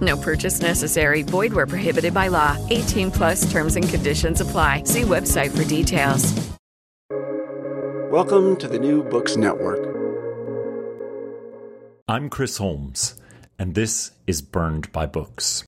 No 0.00 0.16
purchase 0.16 0.60
necessary. 0.60 1.22
Void 1.22 1.52
where 1.52 1.66
prohibited 1.66 2.14
by 2.14 2.28
law. 2.28 2.56
18 2.70 3.10
plus 3.10 3.50
terms 3.50 3.76
and 3.76 3.88
conditions 3.88 4.40
apply. 4.40 4.84
See 4.84 5.02
website 5.02 5.56
for 5.56 5.64
details. 5.64 6.50
Welcome 8.10 8.56
to 8.56 8.66
the 8.66 8.78
New 8.78 9.04
Books 9.04 9.36
Network. 9.36 9.86
I'm 12.08 12.28
Chris 12.28 12.56
Holmes, 12.56 13.14
and 13.56 13.76
this 13.76 14.10
is 14.26 14.42
Burned 14.42 14.90
by 14.90 15.06
Books. 15.06 15.64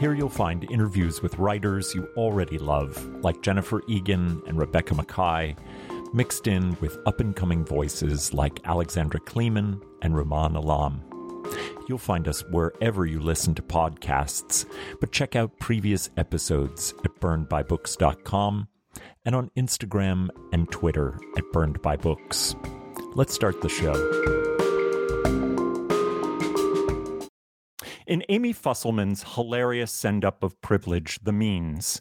Here 0.00 0.14
you'll 0.14 0.30
find 0.30 0.70
interviews 0.70 1.20
with 1.20 1.38
writers 1.38 1.94
you 1.94 2.08
already 2.16 2.56
love, 2.56 2.96
like 3.22 3.42
Jennifer 3.42 3.82
Egan 3.88 4.40
and 4.46 4.58
Rebecca 4.58 4.94
Makkai, 4.94 5.54
mixed 6.14 6.46
in 6.46 6.78
with 6.80 6.96
up 7.04 7.20
and 7.20 7.36
coming 7.36 7.62
voices 7.62 8.32
like 8.32 8.58
Alexandra 8.64 9.20
Kleeman 9.20 9.82
and 10.00 10.14
Rumaan 10.14 10.56
Alam. 10.56 11.02
You'll 11.88 11.98
find 11.98 12.26
us 12.26 12.42
wherever 12.50 13.06
you 13.06 13.20
listen 13.20 13.54
to 13.54 13.62
podcasts, 13.62 14.66
but 15.00 15.12
check 15.12 15.36
out 15.36 15.58
previous 15.60 16.10
episodes 16.16 16.94
at 17.04 17.20
burnedbybooks.com 17.20 18.68
and 19.24 19.34
on 19.34 19.50
Instagram 19.56 20.28
and 20.52 20.70
Twitter 20.70 21.18
at 21.36 21.44
burnedbybooks. 21.52 22.54
Let's 23.14 23.34
start 23.34 23.60
the 23.60 23.68
show. 23.68 23.94
In 28.06 28.22
Amy 28.28 28.54
Fusselman's 28.54 29.34
hilarious 29.34 29.90
send 29.90 30.24
up 30.24 30.44
of 30.44 30.60
privilege, 30.60 31.18
The 31.24 31.32
Means, 31.32 32.00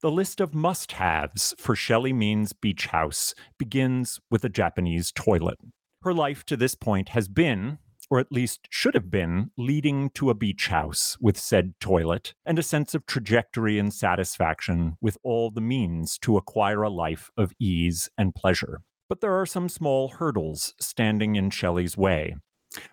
the 0.00 0.10
list 0.10 0.38
of 0.38 0.54
must 0.54 0.92
haves 0.92 1.54
for 1.56 1.74
Shelley 1.74 2.12
Means 2.12 2.52
Beach 2.52 2.88
House 2.88 3.34
begins 3.58 4.20
with 4.30 4.44
a 4.44 4.50
Japanese 4.50 5.12
toilet. 5.12 5.56
Her 6.02 6.12
life 6.12 6.44
to 6.44 6.58
this 6.58 6.74
point 6.74 7.08
has 7.10 7.26
been, 7.26 7.78
or 8.10 8.18
at 8.18 8.32
least 8.32 8.68
should 8.70 8.94
have 8.94 9.10
been, 9.10 9.50
leading 9.56 10.10
to 10.10 10.30
a 10.30 10.34
beach 10.34 10.68
house 10.68 11.16
with 11.20 11.38
said 11.38 11.74
toilet 11.80 12.34
and 12.44 12.58
a 12.58 12.62
sense 12.62 12.94
of 12.94 13.06
trajectory 13.06 13.78
and 13.78 13.92
satisfaction 13.92 14.96
with 15.00 15.18
all 15.22 15.50
the 15.50 15.60
means 15.60 16.18
to 16.18 16.36
acquire 16.36 16.82
a 16.82 16.90
life 16.90 17.30
of 17.36 17.52
ease 17.58 18.08
and 18.16 18.34
pleasure. 18.34 18.80
But 19.08 19.20
there 19.20 19.34
are 19.34 19.46
some 19.46 19.68
small 19.68 20.08
hurdles 20.08 20.74
standing 20.80 21.36
in 21.36 21.50
Shelley's 21.50 21.96
way. 21.96 22.36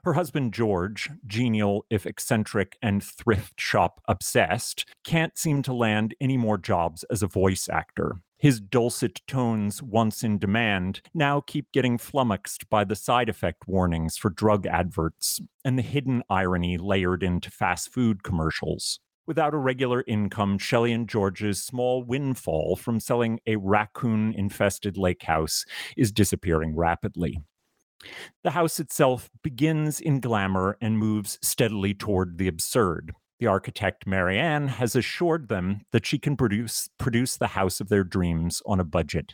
Her 0.03 0.13
husband 0.13 0.53
George, 0.53 1.09
genial 1.25 1.85
if 1.89 2.05
eccentric 2.05 2.77
and 2.81 3.03
thrift 3.03 3.59
shop 3.59 4.01
obsessed, 4.07 4.85
can't 5.03 5.37
seem 5.37 5.61
to 5.63 5.73
land 5.73 6.15
any 6.21 6.37
more 6.37 6.57
jobs 6.57 7.03
as 7.09 7.23
a 7.23 7.27
voice 7.27 7.67
actor. 7.69 8.17
His 8.43 8.59
dulcet 8.59 9.21
tones, 9.25 9.81
once 9.81 10.21
in 10.21 10.37
demand, 10.37 10.99
now 11.13 11.39
keep 11.39 11.71
getting 11.71 11.97
flummoxed 11.97 12.69
by 12.69 12.83
the 12.83 12.93
side 12.93 13.29
effect 13.29 13.69
warnings 13.69 14.17
for 14.17 14.29
drug 14.29 14.67
adverts 14.67 15.39
and 15.63 15.79
the 15.79 15.81
hidden 15.81 16.23
irony 16.29 16.77
layered 16.77 17.23
into 17.23 17.49
fast 17.49 17.93
food 17.93 18.21
commercials. 18.21 18.99
Without 19.25 19.53
a 19.53 19.57
regular 19.57 20.03
income, 20.07 20.57
Shelley 20.57 20.91
and 20.91 21.07
George's 21.07 21.63
small 21.63 22.03
windfall 22.03 22.75
from 22.75 22.99
selling 22.99 23.39
a 23.47 23.55
raccoon 23.55 24.33
infested 24.33 24.97
lake 24.97 25.23
house 25.23 25.63
is 25.95 26.11
disappearing 26.11 26.75
rapidly. 26.75 27.39
The 28.43 28.51
house 28.51 28.77
itself 28.77 29.29
begins 29.41 30.01
in 30.01 30.19
glamour 30.19 30.77
and 30.81 30.99
moves 30.99 31.39
steadily 31.41 31.93
toward 31.93 32.37
the 32.37 32.49
absurd. 32.49 33.13
The 33.43 33.49
architect 33.49 34.07
Marianne 34.07 34.69
has 34.69 34.95
assured 34.95 35.49
them 35.49 35.81
that 35.91 36.05
she 36.05 36.17
can 36.17 36.37
produce, 36.37 36.89
produce 36.97 37.35
the 37.35 37.47
house 37.47 37.81
of 37.81 37.89
their 37.89 38.05
dreams 38.05 38.61
on 38.65 38.79
a 38.79 38.85
budget. 38.85 39.33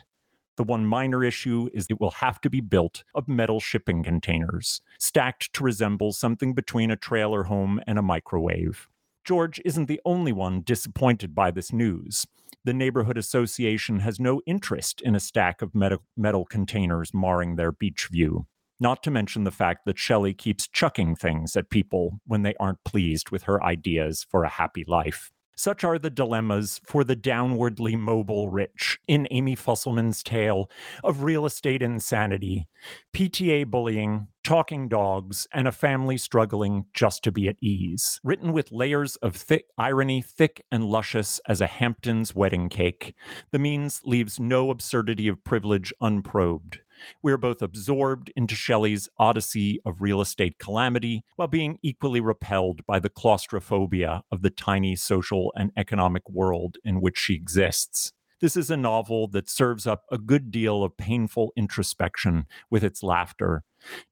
The 0.56 0.64
one 0.64 0.84
minor 0.84 1.22
issue 1.22 1.68
is 1.72 1.86
it 1.88 2.00
will 2.00 2.10
have 2.10 2.40
to 2.40 2.50
be 2.50 2.60
built 2.60 3.04
of 3.14 3.28
metal 3.28 3.60
shipping 3.60 4.02
containers, 4.02 4.80
stacked 4.98 5.52
to 5.52 5.62
resemble 5.62 6.10
something 6.10 6.54
between 6.54 6.90
a 6.90 6.96
trailer 6.96 7.44
home 7.44 7.80
and 7.86 8.00
a 8.00 8.02
microwave. 8.02 8.88
George 9.22 9.60
isn't 9.64 9.86
the 9.86 10.00
only 10.04 10.32
one 10.32 10.62
disappointed 10.62 11.32
by 11.32 11.52
this 11.52 11.72
news. 11.72 12.26
The 12.64 12.74
neighborhood 12.74 13.16
association 13.16 14.00
has 14.00 14.18
no 14.18 14.42
interest 14.44 15.00
in 15.02 15.14
a 15.14 15.20
stack 15.20 15.62
of 15.62 15.72
metal, 15.72 16.02
metal 16.16 16.44
containers 16.44 17.14
marring 17.14 17.54
their 17.54 17.70
beach 17.70 18.08
view. 18.10 18.48
Not 18.82 19.02
to 19.02 19.10
mention 19.10 19.44
the 19.44 19.50
fact 19.50 19.84
that 19.84 19.98
Shelley 19.98 20.32
keeps 20.32 20.66
chucking 20.66 21.16
things 21.16 21.54
at 21.54 21.68
people 21.68 22.20
when 22.26 22.42
they 22.42 22.54
aren't 22.58 22.82
pleased 22.82 23.30
with 23.30 23.42
her 23.42 23.62
ideas 23.62 24.26
for 24.28 24.42
a 24.42 24.48
happy 24.48 24.84
life. 24.88 25.30
Such 25.54 25.84
are 25.84 25.98
the 25.98 26.08
dilemmas 26.08 26.80
for 26.84 27.04
the 27.04 27.14
downwardly 27.14 27.94
mobile 27.94 28.48
rich 28.48 28.98
in 29.06 29.28
Amy 29.30 29.54
Fusselman's 29.54 30.22
tale 30.22 30.70
of 31.04 31.22
real 31.22 31.44
estate 31.44 31.82
insanity, 31.82 32.66
PTA 33.14 33.66
bullying, 33.66 34.28
talking 34.42 34.88
dogs, 34.88 35.46
and 35.52 35.68
a 35.68 35.72
family 35.72 36.16
struggling 36.16 36.86
just 36.94 37.22
to 37.24 37.32
be 37.32 37.48
at 37.48 37.56
ease. 37.60 38.20
Written 38.22 38.52
with 38.52 38.72
layers 38.72 39.16
of 39.16 39.36
thick 39.36 39.66
irony, 39.78 40.22
thick 40.22 40.64
and 40.70 40.84
luscious 40.84 41.40
as 41.46 41.60
a 41.60 41.66
Hampton's 41.66 42.34
wedding 42.34 42.68
cake, 42.68 43.14
The 43.50 43.58
Means 43.58 44.00
leaves 44.04 44.40
no 44.40 44.70
absurdity 44.70 45.28
of 45.28 45.44
privilege 45.44 45.92
unprobed. 46.00 46.80
We 47.22 47.32
are 47.32 47.38
both 47.38 47.62
absorbed 47.62 48.30
into 48.36 48.54
Shelley's 48.54 49.08
odyssey 49.18 49.80
of 49.84 50.02
real 50.02 50.20
estate 50.20 50.58
calamity 50.58 51.24
while 51.36 51.48
being 51.48 51.78
equally 51.82 52.20
repelled 52.20 52.84
by 52.86 52.98
the 52.98 53.08
claustrophobia 53.08 54.22
of 54.30 54.42
the 54.42 54.50
tiny 54.50 54.96
social 54.96 55.52
and 55.56 55.72
economic 55.76 56.28
world 56.28 56.76
in 56.84 57.00
which 57.00 57.18
she 57.18 57.34
exists. 57.34 58.12
This 58.40 58.56
is 58.56 58.70
a 58.70 58.76
novel 58.76 59.28
that 59.28 59.50
serves 59.50 59.86
up 59.86 60.04
a 60.10 60.16
good 60.16 60.50
deal 60.50 60.82
of 60.82 60.96
painful 60.96 61.52
introspection 61.56 62.46
with 62.70 62.82
its 62.82 63.02
laughter, 63.02 63.64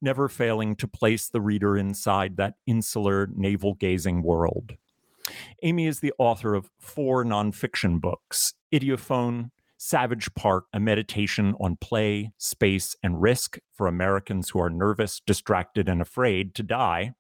never 0.02 0.28
failing 0.28 0.76
to 0.76 0.86
place 0.86 1.28
the 1.28 1.40
reader 1.40 1.78
inside 1.78 2.36
that 2.36 2.54
insular, 2.66 3.28
navel 3.34 3.72
gazing 3.72 4.22
world. 4.22 4.74
Amy 5.62 5.86
is 5.86 6.00
the 6.00 6.12
author 6.18 6.54
of 6.54 6.70
four 6.78 7.24
nonfiction 7.24 8.00
books 8.00 8.52
Idiophone, 8.70 9.50
Savage 9.78 10.34
Park, 10.34 10.66
a 10.74 10.80
meditation 10.80 11.54
on 11.58 11.76
play, 11.76 12.32
space, 12.36 12.96
and 13.02 13.22
risk 13.22 13.58
for 13.72 13.86
Americans 13.86 14.50
who 14.50 14.60
are 14.60 14.70
nervous, 14.70 15.20
distracted, 15.24 15.88
and 15.88 16.02
afraid 16.02 16.54
to 16.54 16.62
die. 16.62 17.14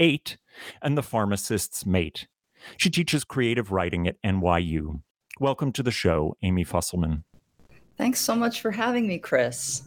Eight, 0.00 0.38
and 0.82 0.98
The 0.98 1.02
Pharmacist's 1.02 1.86
Mate. 1.86 2.26
She 2.76 2.90
teaches 2.90 3.22
creative 3.22 3.70
writing 3.70 4.08
at 4.08 4.20
NYU. 4.22 5.02
Welcome 5.40 5.72
to 5.72 5.82
the 5.82 5.90
show, 5.90 6.36
Amy 6.42 6.66
Fusselman. 6.66 7.22
Thanks 7.96 8.20
so 8.20 8.34
much 8.36 8.60
for 8.60 8.70
having 8.70 9.08
me, 9.08 9.16
Chris. 9.18 9.84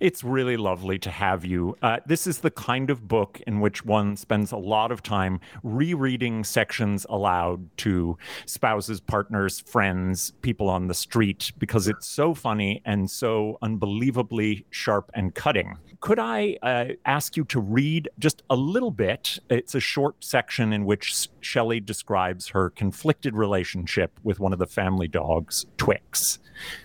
It's 0.00 0.24
really 0.24 0.56
lovely 0.56 0.98
to 1.00 1.10
have 1.10 1.44
you. 1.44 1.76
Uh, 1.82 1.98
this 2.06 2.26
is 2.26 2.38
the 2.38 2.50
kind 2.50 2.90
of 2.90 3.06
book 3.06 3.40
in 3.46 3.60
which 3.60 3.84
one 3.84 4.16
spends 4.16 4.52
a 4.52 4.56
lot 4.56 4.92
of 4.92 5.02
time 5.02 5.40
rereading 5.62 6.44
sections 6.44 7.06
aloud 7.08 7.68
to 7.78 8.16
spouses, 8.46 9.00
partners, 9.00 9.60
friends, 9.60 10.32
people 10.42 10.68
on 10.68 10.88
the 10.88 10.94
street, 10.94 11.52
because 11.58 11.88
it's 11.88 12.06
so 12.06 12.34
funny 12.34 12.82
and 12.84 13.10
so 13.10 13.58
unbelievably 13.62 14.66
sharp 14.70 15.10
and 15.14 15.34
cutting. 15.34 15.76
Could 16.00 16.18
I 16.18 16.56
uh, 16.62 16.84
ask 17.06 17.36
you 17.36 17.44
to 17.46 17.60
read 17.60 18.08
just 18.18 18.42
a 18.50 18.56
little 18.56 18.90
bit? 18.90 19.38
It's 19.48 19.74
a 19.74 19.80
short 19.80 20.22
section 20.22 20.72
in 20.72 20.84
which 20.84 21.28
Shelley 21.40 21.80
describes 21.80 22.48
her 22.48 22.70
conflicted 22.70 23.34
relationship 23.34 24.20
with 24.22 24.40
one 24.40 24.52
of 24.52 24.58
the 24.58 24.66
family 24.66 25.08
dogs, 25.08 25.66
Twix. 25.76 26.38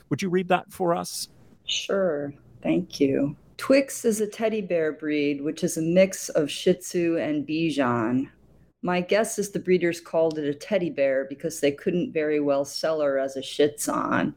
Would 0.09 0.21
you 0.21 0.29
read 0.29 0.47
that 0.47 0.71
for 0.71 0.95
us? 0.95 1.27
Sure. 1.65 2.33
Thank 2.61 2.99
you. 2.99 3.35
Twix 3.57 4.05
is 4.05 4.21
a 4.21 4.27
teddy 4.27 4.61
bear 4.61 4.93
breed, 4.93 5.41
which 5.41 5.63
is 5.63 5.77
a 5.77 5.81
mix 5.81 6.29
of 6.29 6.49
Shih 6.49 6.75
Tzu 6.75 7.17
and 7.17 7.45
Bichon. 7.45 8.29
My 8.81 9.01
guess 9.01 9.37
is 9.37 9.51
the 9.51 9.59
breeders 9.59 9.99
called 9.99 10.39
it 10.39 10.47
a 10.47 10.53
teddy 10.53 10.89
bear 10.89 11.25
because 11.27 11.59
they 11.59 11.71
couldn't 11.71 12.13
very 12.13 12.39
well 12.39 12.63
sell 12.63 13.01
her 13.01 13.19
as 13.19 13.35
a 13.35 13.41
Shih 13.41 13.73
Tzu. 13.75 14.33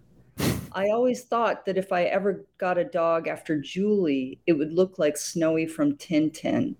I 0.74 0.88
always 0.88 1.24
thought 1.24 1.64
that 1.66 1.76
if 1.76 1.92
I 1.92 2.04
ever 2.04 2.44
got 2.58 2.78
a 2.78 2.84
dog 2.84 3.28
after 3.28 3.60
Julie, 3.60 4.40
it 4.46 4.54
would 4.54 4.72
look 4.72 4.98
like 4.98 5.16
Snowy 5.16 5.66
from 5.66 5.96
Tintin. 5.96 6.74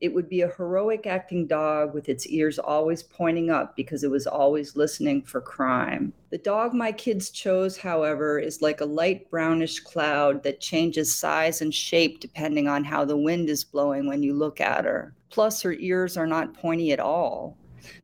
It 0.00 0.14
would 0.14 0.28
be 0.28 0.42
a 0.42 0.52
heroic 0.56 1.06
acting 1.06 1.46
dog 1.46 1.92
with 1.92 2.08
its 2.08 2.26
ears 2.28 2.58
always 2.58 3.02
pointing 3.02 3.50
up 3.50 3.74
because 3.74 4.04
it 4.04 4.10
was 4.10 4.26
always 4.28 4.76
listening 4.76 5.22
for 5.22 5.40
crime. 5.40 6.12
The 6.30 6.38
dog 6.38 6.72
my 6.72 6.92
kids 6.92 7.30
chose, 7.30 7.76
however, 7.76 8.38
is 8.38 8.62
like 8.62 8.80
a 8.80 8.86
light 8.86 9.28
brownish 9.28 9.80
cloud 9.80 10.44
that 10.44 10.60
changes 10.60 11.14
size 11.14 11.62
and 11.62 11.74
shape 11.74 12.20
depending 12.20 12.68
on 12.68 12.84
how 12.84 13.04
the 13.04 13.16
wind 13.16 13.50
is 13.50 13.64
blowing 13.64 14.06
when 14.06 14.22
you 14.22 14.34
look 14.34 14.60
at 14.60 14.84
her. 14.84 15.14
Plus, 15.30 15.62
her 15.62 15.72
ears 15.74 16.16
are 16.16 16.26
not 16.26 16.54
pointy 16.54 16.92
at 16.92 17.00
all. 17.00 17.56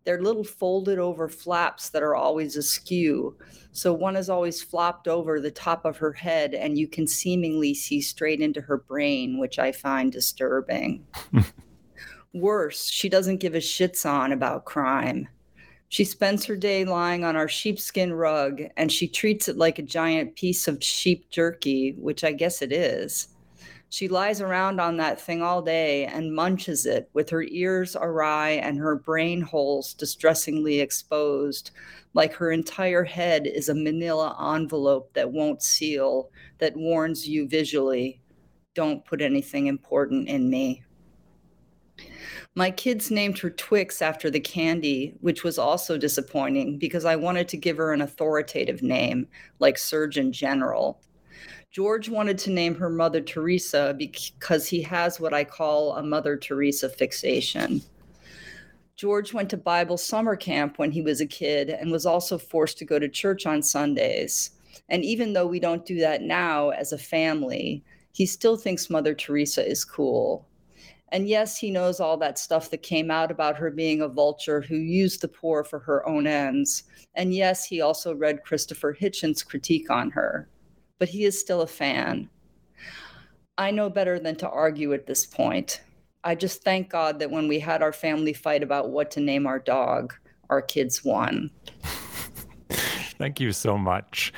They're 0.05 0.23
little 0.23 0.45
folded 0.45 0.99
over 0.99 1.29
flaps 1.29 1.91
that 1.91 2.03
are 2.03 2.15
always 2.15 2.57
askew. 2.57 3.37
So 3.73 3.93
one 3.93 4.17
is 4.17 4.31
always 4.31 4.63
flopped 4.63 5.09
over 5.09 5.41
the 5.41 5.51
top 5.51 5.85
of 5.85 5.97
her 5.99 6.13
head, 6.13 6.55
and 6.55 6.79
you 6.79 6.87
can 6.87 7.07
seemingly 7.07 7.75
see 7.75 8.01
straight 8.01 8.41
into 8.41 8.61
her 8.61 8.79
brain, 8.79 9.39
which 9.39 9.59
I 9.59 9.73
find 9.73 10.13
disturbing. 10.13 11.05
Worse, 12.35 12.89
she 12.91 13.09
doesn't 13.09 13.39
give 13.39 13.55
a 13.55 13.61
Shih 13.61 13.89
Tzu 13.89 14.09
about 14.09 14.65
crime. 14.65 15.29
She 15.89 16.05
spends 16.05 16.45
her 16.47 16.57
day 16.57 16.85
lying 16.85 17.25
on 17.25 17.37
our 17.37 17.47
sheepskin 17.47 18.13
rug, 18.13 18.61
and 18.77 18.91
she 18.91 19.07
treats 19.07 19.49
it 19.49 19.57
like 19.57 19.79
a 19.79 19.83
giant 19.83 20.35
piece 20.35 20.67
of 20.67 20.83
sheep 20.83 21.31
jerky, 21.31 21.93
which 21.93 22.25
I 22.25 22.33
guess 22.33 22.61
it 22.61 22.73
is. 22.73 23.29
She 23.91 24.09
lies 24.09 24.41
around 24.41 24.81
on 24.81 24.97
that 24.97 25.21
thing 25.21 25.43
all 25.43 25.63
day 25.63 26.07
and 26.07 26.35
munches 26.35 26.85
it 26.85 27.09
with 27.13 27.31
her 27.31 27.45
ears 27.45 27.95
awry 27.95 28.51
and 28.51 28.77
her 28.79 28.97
brain 28.97 29.41
holes 29.41 29.95
distressingly 29.95 30.81
exposed, 30.81 31.71
like 32.15 32.35
her 32.35 32.51
entire 32.51 33.05
head 33.05 33.47
is 33.47 33.69
a 33.69 33.75
manila 33.75 34.37
envelope 34.57 35.13
that 35.15 35.31
won't 35.31 35.63
seal, 35.63 36.31
that 36.59 36.77
warns 36.77 37.29
you 37.29 37.47
visually 37.47 38.21
don't 38.75 39.05
put 39.05 39.23
anything 39.23 39.69
important 39.69 40.29
in 40.29 40.51
me. 40.51 40.84
My 42.55 42.71
kids 42.71 43.11
named 43.11 43.39
her 43.39 43.51
Twix 43.51 44.01
after 44.01 44.31
the 44.31 44.41
candy, 44.41 45.15
which 45.21 45.43
was 45.43 45.59
also 45.59 45.99
disappointing 45.99 46.79
because 46.79 47.05
I 47.05 47.17
wanted 47.17 47.49
to 47.49 47.57
give 47.57 47.77
her 47.79 47.93
an 47.93 48.03
authoritative 48.03 48.83
name, 48.83 49.27
like 49.59 49.77
Surgeon 49.77 50.33
General. 50.33 51.01
George 51.73 52.09
wanted 52.09 52.39
to 52.39 52.51
name 52.51 52.77
her 52.77 52.89
Mother 52.89 53.21
Teresa 53.21 53.97
because 53.99 54.69
he 54.69 54.81
has 54.83 55.19
what 55.19 55.35
I 55.35 55.43
call 55.43 55.97
a 55.97 56.03
Mother 56.05 56.37
Teresa 56.37 56.89
fixation. 56.89 57.83
George 58.95 59.35
went 59.35 59.51
to 59.51 59.57
Bible 59.57 59.99
summer 59.99 60.37
camp 60.37 60.79
when 60.79 60.93
he 60.93 61.03
was 61.03 61.21
a 61.21 61.27
kid 61.27 61.71
and 61.71 61.91
was 61.91 62.07
also 62.07 62.39
forced 62.39 62.79
to 62.79 62.85
go 62.85 63.01
to 63.01 63.09
church 63.09 63.45
on 63.45 63.61
Sundays. 63.61 64.51
And 64.89 65.05
even 65.05 65.33
though 65.33 65.49
we 65.49 65.59
don't 65.59 65.85
do 65.85 65.99
that 65.99 66.23
now 66.23 66.71
as 66.71 66.93
a 66.93 66.99
family, 66.99 67.83
he 68.13 68.27
still 68.27 68.57
thinks 68.57 68.89
Mother 68.89 69.13
Teresa 69.13 69.69
is 69.69 69.85
cool. 69.85 70.47
And 71.15 71.27
yes, 71.27 71.57
he 71.57 71.71
knows 71.71 71.99
all 71.99 72.19
that 72.19 72.39
stuff 72.39 72.69
that 72.71 72.83
came 72.83 73.11
out 73.11 73.31
about 73.31 73.57
her 73.57 73.71
being 73.71 74.03
a 74.03 74.09
vulture 74.09 74.61
who 74.61 74.77
used 74.77 75.23
the 75.23 75.29
poor 75.29 75.65
for 75.65 75.79
her 75.79 76.07
own 76.07 76.27
ends. 76.27 76.83
And 77.15 77.33
yes, 77.33 77.65
he 77.65 77.81
also 77.81 78.15
read 78.15 78.45
Christopher 78.45 78.95
Hitchens' 79.01 79.47
critique 79.47 79.91
on 79.91 80.11
her 80.11 80.51
but 80.99 81.09
he 81.09 81.25
is 81.25 81.39
still 81.39 81.63
a 81.63 81.67
fan. 81.67 82.29
I 83.59 83.71
know 83.71 83.91
better 83.91 84.19
than 84.19 84.37
to 84.37 84.49
argue 84.49 84.93
at 84.93 85.07
this 85.07 85.27
point. 85.27 85.83
I 86.25 86.35
just 86.35 86.63
thank 86.63 86.89
God 86.89 87.19
that 87.19 87.31
when 87.31 87.47
we 87.47 87.59
had 87.59 87.83
our 87.83 87.93
family 87.93 88.33
fight 88.33 88.63
about 88.63 88.91
what 88.91 89.11
to 89.13 89.21
name 89.21 89.47
our 89.47 89.59
dog, 89.59 90.15
our 90.51 90.63
kids 90.63 91.05
won. 91.05 91.51
Thank 93.19 93.41
you 93.41 93.53
so 93.53 93.79
much. 93.79 94.33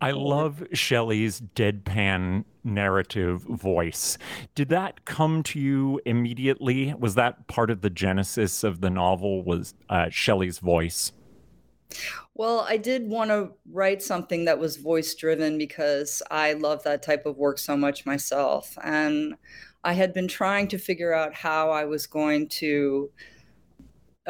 I 0.00 0.12
love 0.12 0.66
Shelley's 0.72 1.40
deadpan 1.40 2.44
narrative 2.62 3.42
voice. 3.42 4.18
Did 4.54 4.68
that 4.68 5.04
come 5.04 5.42
to 5.44 5.58
you 5.58 6.00
immediately? 6.04 6.94
Was 6.98 7.14
that 7.16 7.46
part 7.48 7.70
of 7.70 7.80
the 7.80 7.90
genesis 7.90 8.62
of 8.62 8.80
the 8.80 8.90
novel? 8.90 9.42
Was 9.42 9.74
uh, 9.88 10.08
Shelley's 10.10 10.58
voice? 10.58 11.12
Well, 12.34 12.60
I 12.68 12.76
did 12.76 13.08
want 13.08 13.30
to 13.30 13.50
write 13.70 14.02
something 14.02 14.44
that 14.44 14.58
was 14.58 14.76
voice 14.76 15.14
driven 15.14 15.58
because 15.58 16.22
I 16.30 16.52
love 16.52 16.84
that 16.84 17.02
type 17.02 17.26
of 17.26 17.36
work 17.36 17.58
so 17.58 17.76
much 17.76 18.06
myself. 18.06 18.78
And 18.82 19.34
I 19.82 19.94
had 19.94 20.12
been 20.12 20.28
trying 20.28 20.68
to 20.68 20.78
figure 20.78 21.12
out 21.12 21.34
how 21.34 21.70
I 21.70 21.84
was 21.84 22.06
going 22.06 22.48
to 22.48 23.10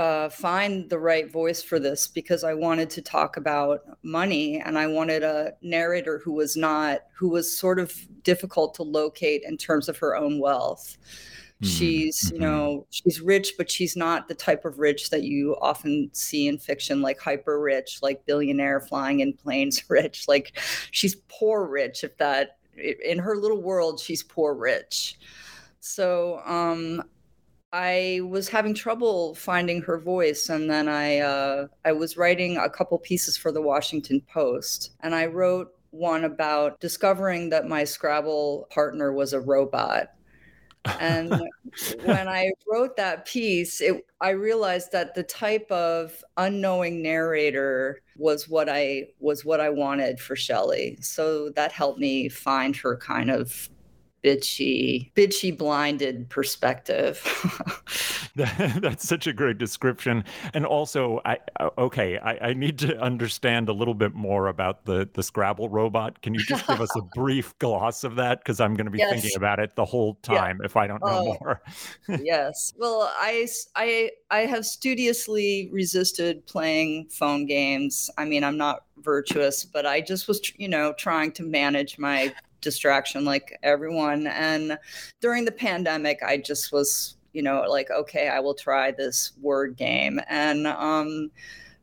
uh, 0.00 0.30
find 0.30 0.88
the 0.88 0.98
right 0.98 1.30
voice 1.30 1.62
for 1.62 1.78
this 1.78 2.06
because 2.06 2.42
I 2.42 2.54
wanted 2.54 2.88
to 2.88 3.02
talk 3.02 3.36
about 3.36 3.82
money 4.02 4.58
and 4.58 4.78
I 4.78 4.86
wanted 4.86 5.22
a 5.22 5.52
narrator 5.60 6.22
who 6.24 6.32
was 6.32 6.56
not, 6.56 7.00
who 7.12 7.28
was 7.28 7.54
sort 7.54 7.78
of 7.78 7.92
difficult 8.22 8.74
to 8.76 8.82
locate 8.82 9.42
in 9.44 9.58
terms 9.58 9.90
of 9.90 9.98
her 9.98 10.16
own 10.16 10.40
wealth. 10.40 10.96
Mm-hmm. 11.62 11.66
She's, 11.66 12.30
you 12.30 12.38
mm-hmm. 12.38 12.44
know, 12.44 12.86
she's 12.88 13.20
rich, 13.20 13.52
but 13.58 13.70
she's 13.70 13.94
not 13.94 14.26
the 14.26 14.34
type 14.34 14.64
of 14.64 14.78
rich 14.78 15.10
that 15.10 15.24
you 15.24 15.54
often 15.60 16.08
see 16.14 16.48
in 16.48 16.56
fiction, 16.56 17.02
like 17.02 17.20
hyper 17.20 17.60
rich, 17.60 17.98
like 18.00 18.24
billionaire 18.24 18.80
flying 18.80 19.20
in 19.20 19.34
planes 19.34 19.84
rich. 19.90 20.26
Like 20.26 20.58
she's 20.92 21.16
poor 21.28 21.66
rich, 21.66 22.04
if 22.04 22.16
that, 22.16 22.56
in 23.04 23.18
her 23.18 23.36
little 23.36 23.60
world, 23.60 24.00
she's 24.00 24.22
poor 24.22 24.54
rich. 24.54 25.18
So, 25.80 26.40
um, 26.46 27.02
I 27.72 28.20
was 28.24 28.48
having 28.48 28.74
trouble 28.74 29.34
finding 29.34 29.80
her 29.82 29.98
voice, 29.98 30.48
and 30.48 30.68
then 30.68 30.88
I 30.88 31.18
uh, 31.18 31.66
I 31.84 31.92
was 31.92 32.16
writing 32.16 32.56
a 32.56 32.68
couple 32.68 32.98
pieces 32.98 33.36
for 33.36 33.52
the 33.52 33.62
Washington 33.62 34.20
Post, 34.32 34.92
and 35.00 35.14
I 35.14 35.26
wrote 35.26 35.72
one 35.90 36.24
about 36.24 36.80
discovering 36.80 37.50
that 37.50 37.68
my 37.68 37.84
Scrabble 37.84 38.68
partner 38.70 39.12
was 39.12 39.32
a 39.32 39.40
robot 39.40 40.10
and 40.98 41.30
when 42.04 42.28
I 42.28 42.50
wrote 42.70 42.96
that 42.96 43.26
piece, 43.26 43.80
it, 43.80 44.04
I 44.20 44.30
realized 44.30 44.92
that 44.92 45.14
the 45.14 45.22
type 45.22 45.70
of 45.70 46.24
unknowing 46.36 47.02
narrator 47.02 48.02
was 48.16 48.48
what 48.48 48.68
I 48.68 49.08
was 49.18 49.44
what 49.44 49.60
I 49.60 49.70
wanted 49.70 50.20
for 50.20 50.36
Shelley. 50.36 50.98
So 51.00 51.50
that 51.50 51.72
helped 51.72 51.98
me 51.98 52.28
find 52.28 52.76
her 52.76 52.96
kind 52.96 53.30
of 53.30 53.68
bitchy, 54.22 55.12
bitchy 55.14 55.56
blinded 55.56 56.28
perspective. 56.28 57.22
That's 58.36 59.06
such 59.06 59.26
a 59.26 59.32
great 59.32 59.58
description. 59.58 60.24
And 60.54 60.64
also, 60.64 61.20
I 61.24 61.38
uh, 61.58 61.70
okay, 61.78 62.18
I, 62.18 62.48
I, 62.48 62.52
need 62.54 62.78
to 62.78 62.98
understand 63.00 63.68
a 63.68 63.72
little 63.72 63.94
bit 63.94 64.14
more 64.14 64.46
about 64.46 64.84
the 64.84 65.08
the 65.12 65.22
Scrabble 65.22 65.68
robot. 65.68 66.22
Can 66.22 66.34
you 66.34 66.40
just 66.40 66.66
give 66.66 66.80
us 66.80 66.94
a 66.96 67.02
brief 67.14 67.58
gloss 67.58 68.04
of 68.04 68.16
that? 68.16 68.38
Because 68.38 68.60
I'm 68.60 68.74
going 68.74 68.86
to 68.86 68.90
be 68.90 68.98
yes. 68.98 69.10
thinking 69.12 69.36
about 69.36 69.58
it 69.58 69.74
the 69.74 69.84
whole 69.84 70.14
time 70.22 70.58
yeah. 70.60 70.66
if 70.66 70.76
I 70.76 70.86
don't 70.86 71.04
know 71.04 71.08
uh, 71.08 71.24
more. 71.24 71.62
yes. 72.22 72.72
Well, 72.76 73.10
I 73.18 73.48
I 73.74 74.10
I 74.30 74.40
have 74.40 74.64
studiously 74.64 75.68
resisted 75.72 76.46
playing 76.46 77.08
phone 77.08 77.46
games. 77.46 78.10
I 78.16 78.24
mean, 78.24 78.44
I'm 78.44 78.56
not 78.56 78.84
virtuous, 78.98 79.64
but 79.64 79.86
I 79.86 80.00
just 80.00 80.28
was, 80.28 80.40
you 80.56 80.68
know, 80.68 80.92
trying 80.92 81.32
to 81.32 81.42
manage 81.42 81.98
my 81.98 82.32
distraction 82.60 83.24
like 83.24 83.58
everyone. 83.62 84.26
And 84.26 84.78
during 85.20 85.44
the 85.44 85.52
pandemic, 85.52 86.22
I 86.22 86.36
just 86.38 86.72
was, 86.72 87.16
you 87.32 87.42
know, 87.42 87.64
like, 87.68 87.90
okay, 87.90 88.28
I 88.28 88.40
will 88.40 88.54
try 88.54 88.90
this 88.90 89.32
word 89.40 89.76
game. 89.76 90.20
And 90.28 90.66
um, 90.66 91.30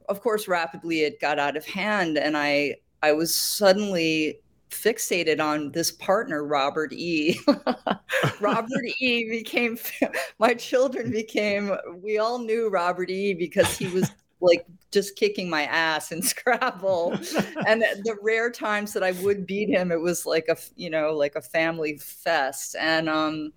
of 0.10 0.22
course, 0.22 0.48
rapidly 0.48 1.02
it 1.02 1.20
got 1.20 1.40
out 1.40 1.58
of 1.58 1.66
hand. 1.66 2.18
And 2.18 2.38
I, 2.38 2.76
I 3.04 3.14
was 3.14 3.34
suddenly 3.34 4.40
fixated 4.70 5.40
on 5.40 5.72
this 5.72 5.92
partner, 5.92 6.44
Robert 6.44 6.94
E. 6.94 7.40
Robert 8.40 8.86
E. 9.00 9.30
became, 9.30 9.78
my 10.40 10.54
children 10.54 11.12
became, 11.12 11.76
we 12.02 12.18
all 12.18 12.40
knew 12.40 12.70
Robert 12.70 13.10
E. 13.10 13.34
because 13.34 13.78
he 13.78 13.88
was 13.88 14.12
like 14.42 14.66
just 14.92 15.16
kicking 15.16 15.50
my 15.50 15.64
ass 15.64 16.12
in 16.12 16.22
Scrabble. 16.24 17.14
and 17.68 17.82
the 17.82 18.18
rare 18.22 18.52
times 18.52 18.94
that 18.94 19.04
I 19.04 19.12
would 19.12 19.46
beat 19.46 19.70
him, 19.70 19.92
it 19.92 20.02
was 20.02 20.26
like 20.26 20.48
a, 20.50 20.58
you 20.76 20.90
know, 20.90 21.14
like 21.14 21.36
a 21.36 21.42
family 21.42 21.98
fest. 21.98 22.76
And, 22.80 23.10
um, 23.10 23.52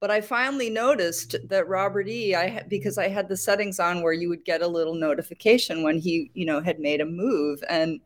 but 0.00 0.10
I 0.10 0.22
finally 0.22 0.70
noticed 0.70 1.36
that 1.48 1.68
Robert 1.68 2.08
E. 2.08 2.34
I 2.34 2.64
because 2.68 2.96
I 2.96 3.08
had 3.08 3.28
the 3.28 3.36
settings 3.36 3.78
on 3.78 4.00
where 4.02 4.14
you 4.14 4.30
would 4.30 4.46
get 4.46 4.62
a 4.62 4.66
little 4.66 4.94
notification 4.94 5.82
when 5.82 5.98
he, 5.98 6.30
you 6.32 6.46
know, 6.46 6.60
had 6.60 6.80
made 6.80 7.02
a 7.02 7.06
move, 7.06 7.62
and 7.68 8.00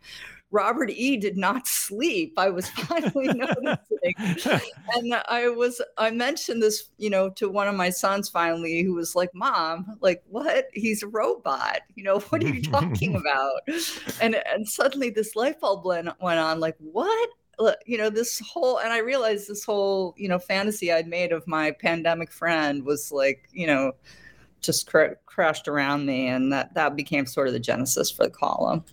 Robert 0.54 0.88
E. 0.90 1.16
did 1.16 1.36
not 1.36 1.66
sleep. 1.66 2.34
I 2.36 2.48
was 2.48 2.68
finally 2.70 3.26
noticing. 3.26 4.14
And 4.94 5.14
I 5.28 5.48
was, 5.48 5.82
I 5.98 6.12
mentioned 6.12 6.62
this, 6.62 6.90
you 6.96 7.10
know, 7.10 7.28
to 7.30 7.48
one 7.48 7.66
of 7.66 7.74
my 7.74 7.90
sons 7.90 8.28
finally, 8.28 8.82
who 8.82 8.94
was 8.94 9.16
like, 9.16 9.34
Mom, 9.34 9.98
like, 10.00 10.22
what? 10.28 10.68
He's 10.72 11.02
a 11.02 11.08
robot. 11.08 11.80
You 11.96 12.04
know, 12.04 12.20
what 12.20 12.44
are 12.44 12.48
you 12.48 12.62
talking 12.62 13.16
about? 13.20 13.62
And, 14.20 14.36
and 14.46 14.66
suddenly 14.66 15.10
this 15.10 15.34
light 15.34 15.60
bulb 15.60 15.84
went, 15.84 16.08
went 16.20 16.38
on, 16.38 16.60
like, 16.60 16.76
what? 16.78 17.28
you 17.86 17.96
know 17.96 18.10
this 18.10 18.40
whole 18.40 18.78
and 18.78 18.92
i 18.92 18.98
realized 18.98 19.46
this 19.46 19.62
whole 19.62 20.12
you 20.16 20.26
know 20.26 20.40
fantasy 20.40 20.92
i'd 20.92 21.06
made 21.06 21.30
of 21.30 21.46
my 21.46 21.70
pandemic 21.70 22.32
friend 22.32 22.84
was 22.84 23.12
like 23.12 23.48
you 23.52 23.64
know 23.64 23.92
just 24.60 24.88
cr- 24.88 25.14
crashed 25.26 25.68
around 25.68 26.04
me 26.04 26.26
and 26.26 26.52
that 26.52 26.74
that 26.74 26.96
became 26.96 27.24
sort 27.24 27.46
of 27.46 27.52
the 27.52 27.60
genesis 27.60 28.10
for 28.10 28.24
the 28.24 28.30
column 28.30 28.84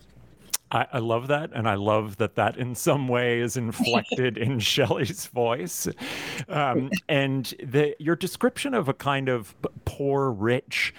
I, 0.72 0.86
I, 0.94 0.98
love 0.98 1.28
that, 1.28 1.50
and 1.52 1.68
I 1.68 1.74
love 1.74 2.16
that 2.16 2.34
that 2.36 2.56
in 2.56 2.74
some 2.74 3.06
way 3.06 3.40
is 3.40 3.56
inflected 3.56 4.38
in 4.38 4.58
Shelley's 4.60 5.26
voice. 5.26 5.86
Um, 6.48 6.90
and 7.08 7.52
the 7.62 7.94
your 7.98 8.16
description 8.16 8.72
of 8.72 8.88
a 8.88 8.94
kind 8.94 9.28
of 9.28 9.54
poor 9.84 10.30
rich 10.30 10.94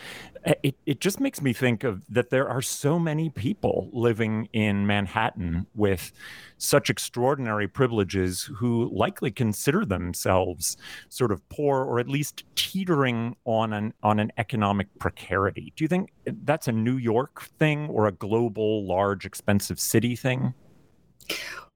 it, 0.45 0.75
it 0.85 1.00
just 1.00 1.19
makes 1.19 1.41
me 1.41 1.53
think 1.53 1.83
of 1.83 2.03
that 2.09 2.29
there 2.29 2.47
are 2.47 2.62
so 2.62 3.00
many 3.00 3.29
people 3.29 3.89
living 3.93 4.50
in 4.53 4.85
Manhattan 4.85 5.65
with 5.73 6.12
such 6.57 6.89
extraordinary 6.89 7.67
privileges 7.67 8.50
who 8.57 8.89
likely 8.93 9.31
consider 9.31 9.85
themselves 9.85 10.77
sort 11.09 11.31
of 11.31 11.47
poor 11.50 11.83
or 11.83 12.00
at 12.00 12.09
least 12.09 12.43
teetering 12.55 13.35
on 13.45 13.73
an 13.73 13.93
on 14.03 14.19
an 14.19 14.31
economic 14.38 14.88
precarity. 15.00 15.71
Do 15.75 15.83
you 15.83 15.88
think 15.88 16.12
that's 16.25 16.67
a 16.67 16.73
New 16.73 16.97
York 16.97 17.43
thing 17.59 17.88
or 17.88 18.07
a 18.07 18.12
global 18.12 18.85
large 18.85 19.25
expensive 19.25 19.79
city 19.79 20.15
thing? 20.15 20.53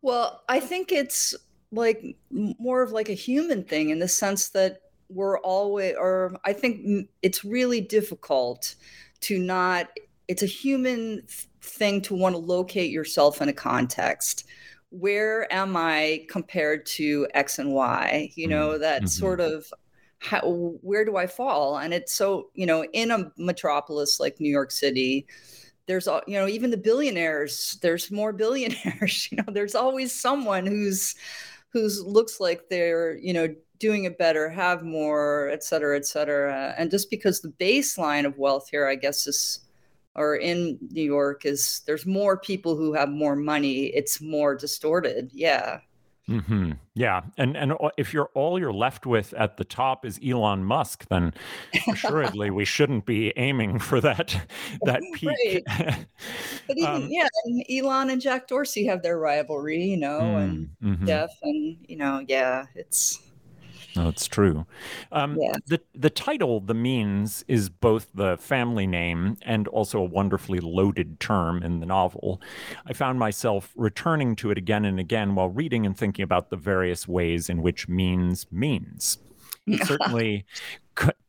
Well, 0.02 0.44
I 0.50 0.60
think 0.60 0.92
it's 0.92 1.36
like 1.72 2.16
more 2.32 2.82
of 2.82 2.92
like 2.92 3.10
a 3.10 3.14
human 3.14 3.64
thing 3.64 3.90
in 3.90 4.00
the 4.00 4.08
sense 4.08 4.50
that 4.50 4.82
we're 5.10 5.40
always 5.40 5.96
or 5.98 6.38
I 6.46 6.54
think 6.54 7.10
it's 7.22 7.46
really 7.46 7.82
difficult 7.82 8.76
to 9.22 9.40
not 9.40 9.90
it's 10.28 10.44
a 10.44 10.48
human 10.48 11.24
thing 11.62 12.02
to 12.02 12.16
want 12.16 12.36
to 12.36 12.40
locate 12.40 12.92
yourself 12.92 13.42
in 13.42 13.50
a 13.50 13.54
context 13.54 14.46
where 14.90 15.52
am 15.54 15.76
i 15.76 16.26
compared 16.30 16.86
to 16.86 17.28
x 17.34 17.60
and 17.60 17.74
y 17.74 18.32
you 18.36 18.48
know 18.48 18.70
mm-hmm. 18.70 18.82
that 18.82 19.02
mm-hmm. 19.02 19.08
sort 19.08 19.40
of 19.40 19.72
how, 20.20 20.40
where 20.82 21.06
do 21.06 21.18
i 21.18 21.28
fall 21.28 21.78
and 21.78 21.94
it's 21.94 22.14
so 22.14 22.50
you 22.54 22.66
know 22.66 22.84
in 22.94 23.12
a 23.12 23.32
metropolis 23.38 24.20
like 24.20 24.40
new 24.40 24.50
york 24.50 24.72
city 24.72 25.28
there's 25.88 26.08
you 26.26 26.40
know 26.40 26.48
even 26.48 26.72
the 26.72 26.78
billionaires 26.78 27.78
there's 27.82 28.12
more 28.12 28.32
billionaires 28.44 29.30
you 29.32 29.38
know 29.38 29.52
there's 29.52 29.76
always 29.76 30.12
someone 30.14 30.66
who's 30.66 31.16
who's 31.70 32.02
looks 32.04 32.40
like 32.40 32.70
they're 32.70 33.18
you 33.18 33.34
know 33.34 33.54
doing 33.80 34.06
it 34.06 34.18
better 34.18 34.50
have 34.50 34.84
more 34.84 35.50
et 35.50 35.64
cetera 35.64 35.98
et 35.98 36.06
cetera 36.06 36.74
and 36.78 36.92
just 36.92 37.10
because 37.10 37.42
the 37.42 37.54
baseline 37.60 38.26
of 38.26 38.38
wealth 38.38 38.70
here 38.70 38.88
i 38.88 38.96
guess 38.96 39.28
is 39.28 39.62
or 40.18 40.36
in 40.36 40.78
New 40.92 41.04
York 41.04 41.46
is 41.46 41.82
there's 41.86 42.06
more 42.06 42.38
people 42.38 42.76
who 42.76 42.94
have 42.94 43.10
more 43.10 43.36
money. 43.36 43.86
It's 43.86 44.20
more 44.20 44.56
distorted. 44.56 45.30
Yeah. 45.32 45.80
Mm-hmm. 46.28 46.74
Yeah, 46.94 47.22
and 47.38 47.56
and 47.56 47.72
if 47.98 48.14
you're 48.14 48.30
all 48.34 48.60
you're 48.60 48.74
left 48.74 49.06
with 49.06 49.34
at 49.36 49.56
the 49.56 49.64
top 49.64 50.06
is 50.06 50.20
Elon 50.22 50.66
Musk, 50.66 51.06
then 51.08 51.34
assuredly 51.88 52.50
we 52.50 52.66
shouldn't 52.66 53.06
be 53.06 53.32
aiming 53.38 53.80
for 53.80 54.02
that 54.02 54.36
that 54.82 55.02
peak. 55.14 55.64
but 55.66 56.78
even 56.78 56.90
um, 56.90 57.08
yeah, 57.10 57.30
and 57.46 57.64
Elon 57.72 58.10
and 58.10 58.20
Jack 58.20 58.50
Dorsey 58.50 58.86
have 58.88 59.04
their 59.04 59.18
rivalry, 59.18 59.82
you 59.82 59.96
know, 59.96 60.20
mm, 60.20 60.44
and 60.44 60.70
mm-hmm. 60.84 61.06
Jeff, 61.08 61.30
and 61.44 61.78
you 61.88 61.96
know, 61.96 62.22
yeah, 62.28 62.66
it's 62.76 63.22
no, 63.98 64.10
it's 64.10 64.28
true. 64.28 64.66
Um, 65.12 65.38
yeah. 65.40 65.54
The 65.66 65.82
the 65.96 66.10
title, 66.10 66.60
the 66.60 66.74
means, 66.74 67.44
is 67.48 67.70
both 67.70 68.08
the 68.14 68.38
family 68.38 68.86
name 68.86 69.38
and 69.42 69.68
also 69.68 70.00
a 70.00 70.06
wonderfully 70.06 70.60
loaded 70.60 71.20
term 71.20 71.64
in 71.64 71.80
the 71.80 71.86
novel. 71.86 72.42
I 72.86 72.94
found 72.94 73.20
myself 73.20 73.74
returning 73.76 74.36
to 74.38 74.52
it 74.52 74.58
again 74.58 74.86
and 74.86 75.00
again 75.00 75.36
while 75.36 75.50
reading 75.50 75.86
and 75.86 75.98
thinking 75.98 76.24
about 76.24 76.50
the 76.50 76.58
various 76.58 77.08
ways 77.08 77.50
in 77.50 77.62
which 77.62 77.88
means 77.88 78.46
means. 78.52 79.18
It 79.66 79.84
certainly 79.88 80.46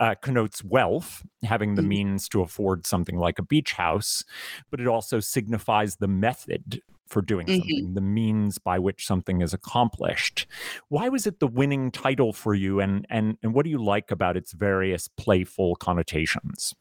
uh, 0.00 0.14
connotes 0.20 0.62
wealth, 0.62 1.22
having 1.42 1.74
the 1.74 1.82
mm-hmm. 1.82 1.88
means 1.88 2.28
to 2.30 2.42
afford 2.42 2.86
something 2.86 3.16
like 3.16 3.38
a 3.38 3.42
beach 3.42 3.72
house, 3.72 4.24
but 4.70 4.80
it 4.80 4.86
also 4.86 5.20
signifies 5.20 5.96
the 5.96 6.08
method 6.08 6.82
for 7.08 7.22
doing 7.22 7.46
mm-hmm. 7.46 7.60
something, 7.60 7.94
the 7.94 8.00
means 8.00 8.58
by 8.58 8.78
which 8.78 9.06
something 9.06 9.40
is 9.40 9.52
accomplished. 9.52 10.46
Why 10.88 11.08
was 11.08 11.26
it 11.26 11.40
the 11.40 11.46
winning 11.46 11.90
title 11.90 12.32
for 12.32 12.54
you, 12.54 12.80
and 12.80 13.06
and 13.10 13.36
and 13.42 13.54
what 13.54 13.64
do 13.64 13.70
you 13.70 13.82
like 13.82 14.10
about 14.10 14.36
its 14.36 14.52
various 14.52 15.08
playful 15.08 15.76
connotations? 15.76 16.74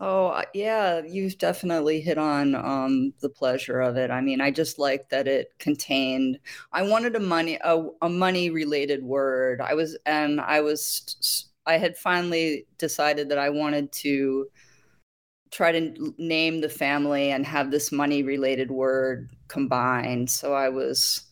Oh 0.00 0.26
uh, 0.26 0.42
yeah, 0.52 1.02
you've 1.06 1.38
definitely 1.38 2.00
hit 2.00 2.18
on 2.18 2.54
um, 2.56 3.14
the 3.20 3.28
pleasure 3.28 3.80
of 3.80 3.96
it. 3.96 4.10
I 4.10 4.20
mean, 4.20 4.40
I 4.40 4.50
just 4.50 4.78
like 4.78 5.08
that 5.10 5.28
it 5.28 5.52
contained. 5.58 6.38
I 6.72 6.82
wanted 6.82 7.14
a 7.14 7.20
money 7.20 7.58
a, 7.62 7.84
a 8.02 8.08
money 8.08 8.50
related 8.50 9.04
word. 9.04 9.60
I 9.60 9.74
was 9.74 9.96
and 10.04 10.40
I 10.40 10.60
was 10.60 11.48
I 11.66 11.78
had 11.78 11.96
finally 11.96 12.66
decided 12.78 13.28
that 13.28 13.38
I 13.38 13.50
wanted 13.50 13.92
to 13.92 14.46
try 15.54 15.70
to 15.70 16.14
name 16.18 16.60
the 16.60 16.68
family 16.68 17.30
and 17.30 17.46
have 17.46 17.70
this 17.70 17.92
money 17.92 18.24
related 18.24 18.72
word 18.72 19.30
combined. 19.46 20.28
So 20.28 20.52
I 20.52 20.68
was 20.68 21.22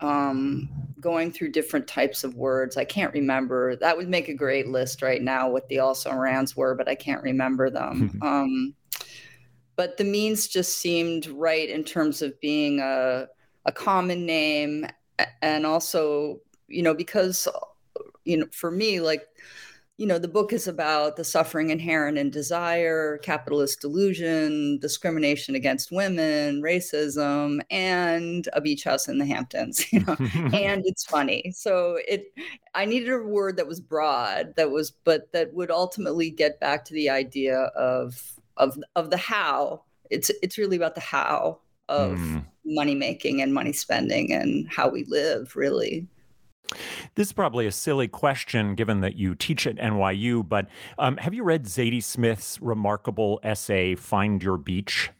um, 0.00 0.68
going 1.00 1.32
through 1.32 1.52
different 1.52 1.86
types 1.86 2.24
of 2.24 2.34
words. 2.34 2.76
I 2.76 2.84
can't 2.84 3.14
remember. 3.14 3.74
That 3.76 3.96
would 3.96 4.10
make 4.10 4.28
a 4.28 4.34
great 4.34 4.68
list 4.68 5.00
right 5.00 5.22
now 5.22 5.48
what 5.48 5.66
the 5.70 5.78
also 5.78 6.14
rans 6.14 6.54
were, 6.54 6.74
but 6.74 6.88
I 6.88 6.94
can't 6.94 7.22
remember 7.22 7.70
them. 7.70 8.18
um, 8.22 8.74
but 9.76 9.96
the 9.96 10.04
means 10.04 10.46
just 10.46 10.78
seemed 10.78 11.26
right 11.28 11.70
in 11.70 11.84
terms 11.84 12.20
of 12.20 12.38
being 12.38 12.80
a, 12.80 13.28
a 13.64 13.72
common 13.72 14.26
name 14.26 14.86
and 15.40 15.64
also, 15.64 16.40
you 16.68 16.82
know, 16.82 16.92
because, 16.92 17.48
you 18.24 18.36
know, 18.36 18.46
for 18.52 18.70
me, 18.70 19.00
like 19.00 19.26
you 19.98 20.06
know, 20.06 20.18
the 20.18 20.28
book 20.28 20.52
is 20.52 20.66
about 20.66 21.16
the 21.16 21.24
suffering 21.24 21.70
inherent 21.70 22.16
in 22.16 22.30
desire, 22.30 23.18
capitalist 23.18 23.80
delusion, 23.80 24.78
discrimination 24.78 25.54
against 25.54 25.92
women, 25.92 26.62
racism, 26.62 27.60
and 27.70 28.48
a 28.54 28.60
beach 28.60 28.84
house 28.84 29.06
in 29.06 29.18
the 29.18 29.26
Hamptons, 29.26 29.84
you 29.92 30.00
know, 30.00 30.16
and 30.18 30.82
it's 30.86 31.04
funny. 31.04 31.52
So 31.54 31.98
it, 32.08 32.32
I 32.74 32.86
needed 32.86 33.12
a 33.12 33.18
word 33.18 33.56
that 33.58 33.68
was 33.68 33.80
broad, 33.80 34.54
that 34.56 34.70
was, 34.70 34.90
but 34.90 35.30
that 35.32 35.52
would 35.52 35.70
ultimately 35.70 36.30
get 36.30 36.58
back 36.58 36.84
to 36.86 36.94
the 36.94 37.10
idea 37.10 37.58
of, 37.76 38.40
of, 38.56 38.78
of 38.96 39.10
the 39.10 39.18
how. 39.18 39.82
It's, 40.10 40.30
it's 40.42 40.58
really 40.58 40.76
about 40.76 40.94
the 40.94 41.00
how 41.00 41.60
of 41.88 42.18
mm. 42.18 42.44
money 42.64 42.94
making 42.94 43.42
and 43.42 43.52
money 43.52 43.72
spending 43.72 44.32
and 44.32 44.66
how 44.68 44.88
we 44.88 45.04
live, 45.04 45.54
really. 45.54 46.08
This 47.14 47.28
is 47.28 47.32
probably 47.32 47.66
a 47.66 47.72
silly 47.72 48.08
question 48.08 48.74
given 48.74 49.00
that 49.00 49.16
you 49.16 49.34
teach 49.34 49.66
at 49.66 49.76
NYU, 49.76 50.46
but 50.48 50.68
um, 50.98 51.16
have 51.18 51.34
you 51.34 51.42
read 51.42 51.64
Zadie 51.64 52.02
Smith's 52.02 52.60
remarkable 52.60 53.40
essay, 53.42 53.94
Find 53.94 54.42
Your 54.42 54.56
Beach? 54.56 55.10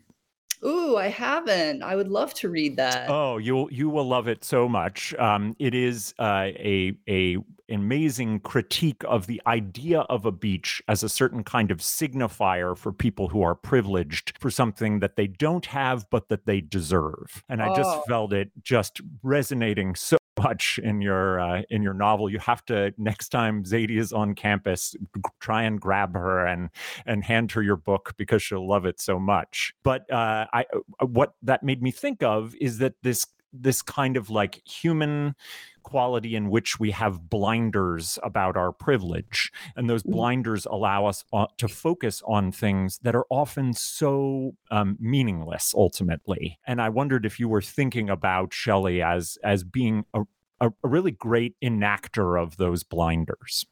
Ooh, 0.64 0.97
I 0.97 1.09
haven't. 1.09 1.82
I 1.82 1.97
would 1.97 2.09
love 2.09 2.35
to 2.35 2.49
read 2.49 2.76
that. 2.76 3.11
Oh, 3.11 3.38
you'll 3.38 3.73
you 3.73 3.88
will 3.88 4.06
love 4.06 4.28
it 4.28 4.44
so 4.44 4.68
much. 4.68 5.12
Um, 5.14 5.56
it 5.59 5.75
is 5.75 6.14
uh, 6.21 6.50
a 6.54 6.97
a 7.09 7.38
amazing 7.68 8.38
critique 8.40 9.02
of 9.09 9.26
the 9.26 9.40
idea 9.47 10.00
of 10.00 10.26
a 10.26 10.30
beach 10.30 10.82
as 10.88 11.02
a 11.02 11.09
certain 11.09 11.42
kind 11.42 11.71
of 11.71 11.78
signifier 11.78 12.76
for 12.76 12.92
people 12.92 13.28
who 13.28 13.42
are 13.42 13.54
privileged 13.54 14.35
for 14.38 14.50
something 14.50 15.00
that 15.00 15.16
they 15.16 15.26
don't 15.26 15.66
have 15.66 16.09
but 16.11 16.28
that 16.28 16.47
they 16.47 16.61
deserve. 16.61 17.42
And 17.49 17.62
I 17.62 17.75
just 17.75 17.90
oh. 17.90 18.02
felt 18.06 18.32
it 18.32 18.50
just 18.62 19.00
resonating 19.23 19.94
so 19.94 20.18
much 20.42 20.78
in 20.82 21.00
your 21.00 21.40
uh, 21.40 21.62
in 21.70 21.82
your 21.82 21.94
novel. 21.94 22.30
You 22.30 22.38
have 22.38 22.64
to 22.66 22.92
next 22.99 23.28
time 23.30 23.64
Zadie 23.64 23.99
is 23.99 24.12
on 24.12 24.34
campus, 24.34 24.94
try 25.40 25.62
and 25.62 25.80
grab 25.80 26.14
her 26.14 26.46
and 26.46 26.70
and 27.06 27.25
hand 27.25 27.52
her 27.52 27.62
your 27.62 27.76
book 27.76 28.14
because 28.16 28.42
she'll 28.42 28.68
love 28.68 28.87
it 28.87 29.00
so 29.00 29.18
much. 29.18 29.75
But 29.82 30.11
uh, 30.11 30.46
I 30.52 30.64
uh, 31.00 31.06
what 31.06 31.34
that 31.42 31.62
made 31.62 31.82
me 31.82 31.90
think 31.90 32.22
of 32.22 32.54
is 32.61 32.78
that 32.78 32.94
this 33.02 33.26
this 33.52 33.82
kind 33.82 34.16
of 34.16 34.30
like 34.30 34.66
human 34.66 35.34
quality 35.82 36.34
in 36.34 36.50
which 36.50 36.78
we 36.78 36.90
have 36.90 37.28
blinders 37.28 38.18
about 38.22 38.56
our 38.56 38.72
privilege. 38.72 39.50
And 39.76 39.88
those 39.88 40.02
mm-hmm. 40.02 40.12
blinders 40.12 40.66
allow 40.66 41.06
us 41.06 41.24
uh, 41.32 41.46
to 41.58 41.68
focus 41.68 42.22
on 42.26 42.52
things 42.52 42.98
that 43.02 43.14
are 43.14 43.26
often 43.30 43.72
so 43.72 44.56
um, 44.70 44.96
meaningless 45.00 45.74
ultimately. 45.76 46.58
And 46.66 46.80
I 46.80 46.88
wondered 46.88 47.26
if 47.26 47.38
you 47.40 47.48
were 47.48 47.62
thinking 47.62 48.08
about 48.10 48.52
Shelley 48.52 49.02
as, 49.02 49.38
as 49.42 49.64
being 49.64 50.04
a, 50.14 50.22
a, 50.60 50.68
a 50.82 50.88
really 50.88 51.12
great 51.12 51.56
enactor 51.62 52.40
of 52.40 52.56
those 52.56 52.84
blinders. 52.84 53.66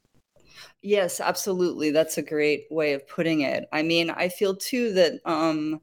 Yes, 0.83 1.21
absolutely. 1.21 1.91
That's 1.91 2.19
a 2.19 2.23
great 2.23 2.67
way 2.71 2.93
of 2.93 3.07
putting 3.07 3.43
it. 3.43 3.69
I 3.73 3.83
mean, 3.83 4.11
I 4.11 4.29
feel 4.29 4.57
too 4.57 4.93
that 4.95 5.21
um, 5.25 5.81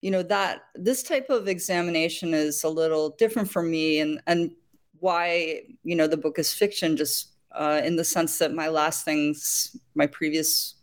you 0.00 0.10
know 0.10 0.22
that 0.22 0.62
this 0.74 1.02
type 1.02 1.28
of 1.30 1.48
examination 1.48 2.34
is 2.34 2.62
a 2.62 2.68
little 2.68 3.10
different 3.10 3.50
for 3.50 3.62
me 3.62 3.98
and 4.00 4.20
and 4.26 4.52
why 5.00 5.62
you 5.84 5.96
know 5.96 6.06
the 6.06 6.16
book 6.16 6.38
is 6.38 6.52
fiction 6.52 6.96
just 6.96 7.32
uh, 7.52 7.80
in 7.84 7.96
the 7.96 8.04
sense 8.04 8.38
that 8.38 8.52
my 8.52 8.68
last 8.68 9.04
things 9.04 9.76
my 9.94 10.06
previous 10.06 10.74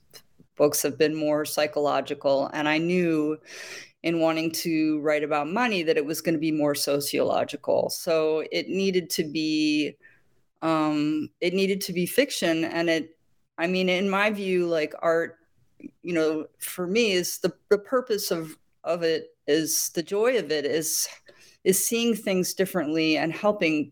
books 0.55 0.81
have 0.81 0.98
been 0.98 1.15
more 1.15 1.45
psychological. 1.45 2.50
And 2.53 2.67
i 2.67 2.77
knew 2.77 3.38
in 4.03 4.19
wanting 4.19 4.51
to 4.51 5.00
write 5.01 5.24
about 5.24 5.48
money 5.48 5.81
that 5.84 5.98
it 5.98 6.05
was 6.05 6.22
going 6.22 6.36
to 6.36 6.39
be 6.39 6.51
more 6.51 6.75
sociological. 6.75 7.89
So 7.89 8.43
it 8.51 8.69
needed 8.69 9.10
to 9.12 9.24
be 9.24 9.98
um, 10.62 11.29
it 11.41 11.53
needed 11.53 11.81
to 11.81 11.93
be 11.93 12.05
fiction. 12.05 12.65
And 12.65 12.89
it 12.89 13.17
i 13.57 13.67
mean 13.67 13.89
in 13.89 14.10
my 14.10 14.29
view 14.29 14.67
like 14.67 14.93
art 15.01 15.38
you 16.01 16.13
know 16.13 16.45
for 16.60 16.88
me 16.88 17.12
is 17.13 17.38
the, 17.39 17.53
the 17.69 17.77
purpose 17.77 18.31
of 18.31 18.57
of 18.84 19.01
it 19.01 19.36
is 19.48 19.89
the 19.89 20.03
joy 20.03 20.38
of 20.38 20.51
it 20.51 20.65
is 20.65 21.07
is 21.63 21.84
seeing 21.84 22.13
things 22.15 22.53
differently 22.53 23.17
and 23.17 23.34
helping 23.34 23.91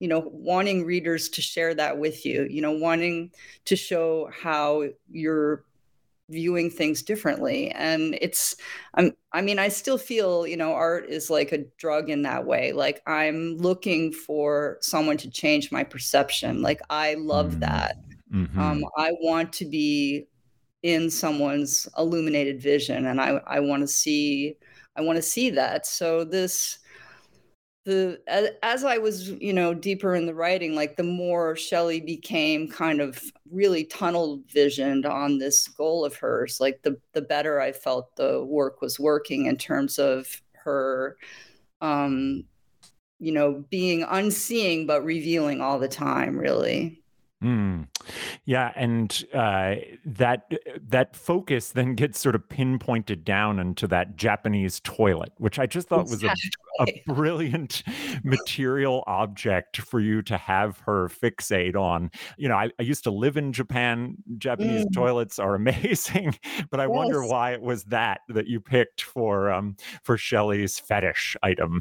you 0.00 0.08
know 0.08 0.28
wanting 0.32 0.84
readers 0.84 1.28
to 1.28 1.40
share 1.40 1.74
that 1.74 1.98
with 1.98 2.26
you 2.26 2.46
you 2.50 2.60
know 2.60 2.72
wanting 2.72 3.30
to 3.64 3.76
show 3.76 4.28
how 4.32 4.84
you're 5.10 5.64
viewing 6.30 6.70
things 6.70 7.02
differently. 7.02 7.70
And 7.72 8.16
it's 8.20 8.56
i'm 8.94 9.12
i 9.32 9.42
mean 9.42 9.58
i 9.58 9.68
still 9.68 9.98
feel 9.98 10.46
you 10.46 10.56
know 10.56 10.72
art 10.72 11.06
is 11.08 11.28
like 11.28 11.52
a 11.52 11.64
drug 11.76 12.08
in 12.08 12.22
that 12.22 12.46
way. 12.46 12.72
Like 12.72 13.02
i'm 13.06 13.56
looking 13.58 14.12
for 14.12 14.78
someone 14.80 15.16
to 15.18 15.30
change 15.30 15.70
my 15.70 15.84
perception. 15.84 16.62
Like 16.62 16.80
i 16.88 17.14
love 17.14 17.50
mm-hmm. 17.50 17.60
that. 17.60 17.96
Mm-hmm. 18.32 18.60
um, 18.60 18.84
i 18.96 19.10
want 19.20 19.52
to 19.54 19.64
be 19.64 20.28
in 20.84 21.10
someone's 21.10 21.88
illuminated 21.98 22.62
vision 22.62 23.06
and 23.06 23.20
i 23.20 23.40
i 23.44 23.58
want 23.58 23.82
to 23.82 23.88
see 23.88 24.56
i 24.96 25.00
want 25.00 25.16
to 25.16 25.22
see 25.22 25.50
that. 25.50 25.84
So 25.86 26.24
this 26.24 26.78
the 27.84 28.20
as, 28.26 28.50
as, 28.62 28.84
I 28.84 28.98
was, 28.98 29.30
you 29.30 29.52
know, 29.52 29.74
deeper 29.74 30.14
in 30.14 30.26
the 30.26 30.34
writing, 30.34 30.74
like 30.74 30.96
the 30.96 31.02
more 31.02 31.56
Shelley 31.56 32.00
became 32.00 32.68
kind 32.68 33.00
of 33.00 33.22
really 33.50 33.84
tunnel 33.84 34.42
visioned 34.52 35.06
on 35.06 35.38
this 35.38 35.66
goal 35.68 36.04
of 36.04 36.16
hers, 36.16 36.58
like 36.60 36.82
the 36.82 36.98
the 37.14 37.22
better 37.22 37.60
I 37.60 37.72
felt 37.72 38.14
the 38.16 38.44
work 38.44 38.80
was 38.82 39.00
working 39.00 39.46
in 39.46 39.56
terms 39.56 39.98
of 39.98 40.26
her 40.64 41.16
um 41.80 42.44
you 43.20 43.32
know, 43.32 43.64
being 43.70 44.02
unseeing 44.04 44.86
but 44.86 45.04
revealing 45.04 45.60
all 45.60 45.78
the 45.78 45.88
time, 45.88 46.36
really. 46.38 46.99
Mm. 47.42 47.88
Yeah, 48.44 48.70
and 48.76 49.24
uh, 49.32 49.76
that 50.04 50.52
that 50.88 51.16
focus 51.16 51.70
then 51.70 51.94
gets 51.94 52.20
sort 52.20 52.34
of 52.34 52.46
pinpointed 52.46 53.24
down 53.24 53.58
into 53.58 53.86
that 53.88 54.16
Japanese 54.16 54.80
toilet, 54.80 55.32
which 55.38 55.58
I 55.58 55.66
just 55.66 55.88
thought 55.88 56.02
exactly. 56.02 56.50
was 56.78 56.88
a, 56.88 56.92
a 56.92 57.02
brilliant 57.14 57.82
material 58.24 59.04
object 59.06 59.78
for 59.78 60.00
you 60.00 60.20
to 60.22 60.36
have 60.36 60.80
her 60.80 61.08
fixate 61.08 61.76
on. 61.76 62.10
You 62.36 62.48
know, 62.48 62.56
I, 62.56 62.70
I 62.78 62.82
used 62.82 63.04
to 63.04 63.10
live 63.10 63.38
in 63.38 63.54
Japan. 63.54 64.16
Japanese 64.36 64.84
mm. 64.84 64.92
toilets 64.92 65.38
are 65.38 65.54
amazing, 65.60 66.38
but 66.70 66.78
I 66.78 66.84
yes. 66.84 66.90
wonder 66.90 67.24
why 67.24 67.52
it 67.52 67.62
was 67.62 67.84
that 67.84 68.20
that 68.28 68.48
you 68.48 68.60
picked 68.60 69.00
for 69.00 69.50
um, 69.50 69.76
for 70.02 70.18
Shelley's 70.18 70.78
fetish 70.78 71.38
item. 71.42 71.80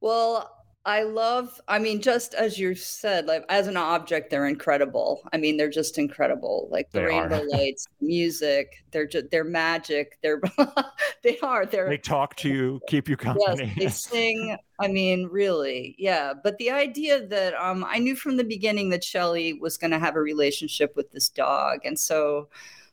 Well, 0.00 0.57
I 0.88 1.02
love, 1.02 1.60
I 1.68 1.78
mean, 1.78 2.00
just 2.00 2.32
as 2.32 2.58
you 2.58 2.74
said, 2.74 3.26
like 3.26 3.44
as 3.50 3.66
an 3.66 3.76
object, 3.76 4.30
they're 4.30 4.46
incredible. 4.46 5.20
I 5.34 5.36
mean, 5.36 5.58
they're 5.58 5.68
just 5.68 5.98
incredible. 5.98 6.66
Like 6.72 6.90
the 6.90 7.00
they 7.00 7.04
rainbow 7.04 7.42
lights, 7.50 7.86
music, 8.00 8.82
they're 8.90 9.06
just, 9.06 9.30
they're 9.30 9.44
magic. 9.44 10.18
They're, 10.22 10.40
they 11.22 11.38
are, 11.40 11.66
they're, 11.66 11.90
they 11.90 11.98
talk 11.98 12.36
to 12.36 12.48
you, 12.48 12.80
keep 12.88 13.06
you 13.06 13.16
company. 13.18 13.70
Yes, 13.76 14.06
they 14.06 14.16
sing. 14.18 14.56
I 14.80 14.88
mean, 14.88 15.26
really. 15.30 15.94
Yeah. 15.98 16.32
But 16.42 16.56
the 16.56 16.70
idea 16.70 17.26
that 17.26 17.52
um, 17.56 17.84
I 17.86 17.98
knew 17.98 18.16
from 18.16 18.38
the 18.38 18.44
beginning 18.44 18.88
that 18.88 19.04
Shelley 19.04 19.52
was 19.52 19.76
going 19.76 19.90
to 19.90 19.98
have 19.98 20.16
a 20.16 20.22
relationship 20.22 20.96
with 20.96 21.12
this 21.12 21.28
dog. 21.28 21.80
And 21.84 21.98
so, 21.98 22.48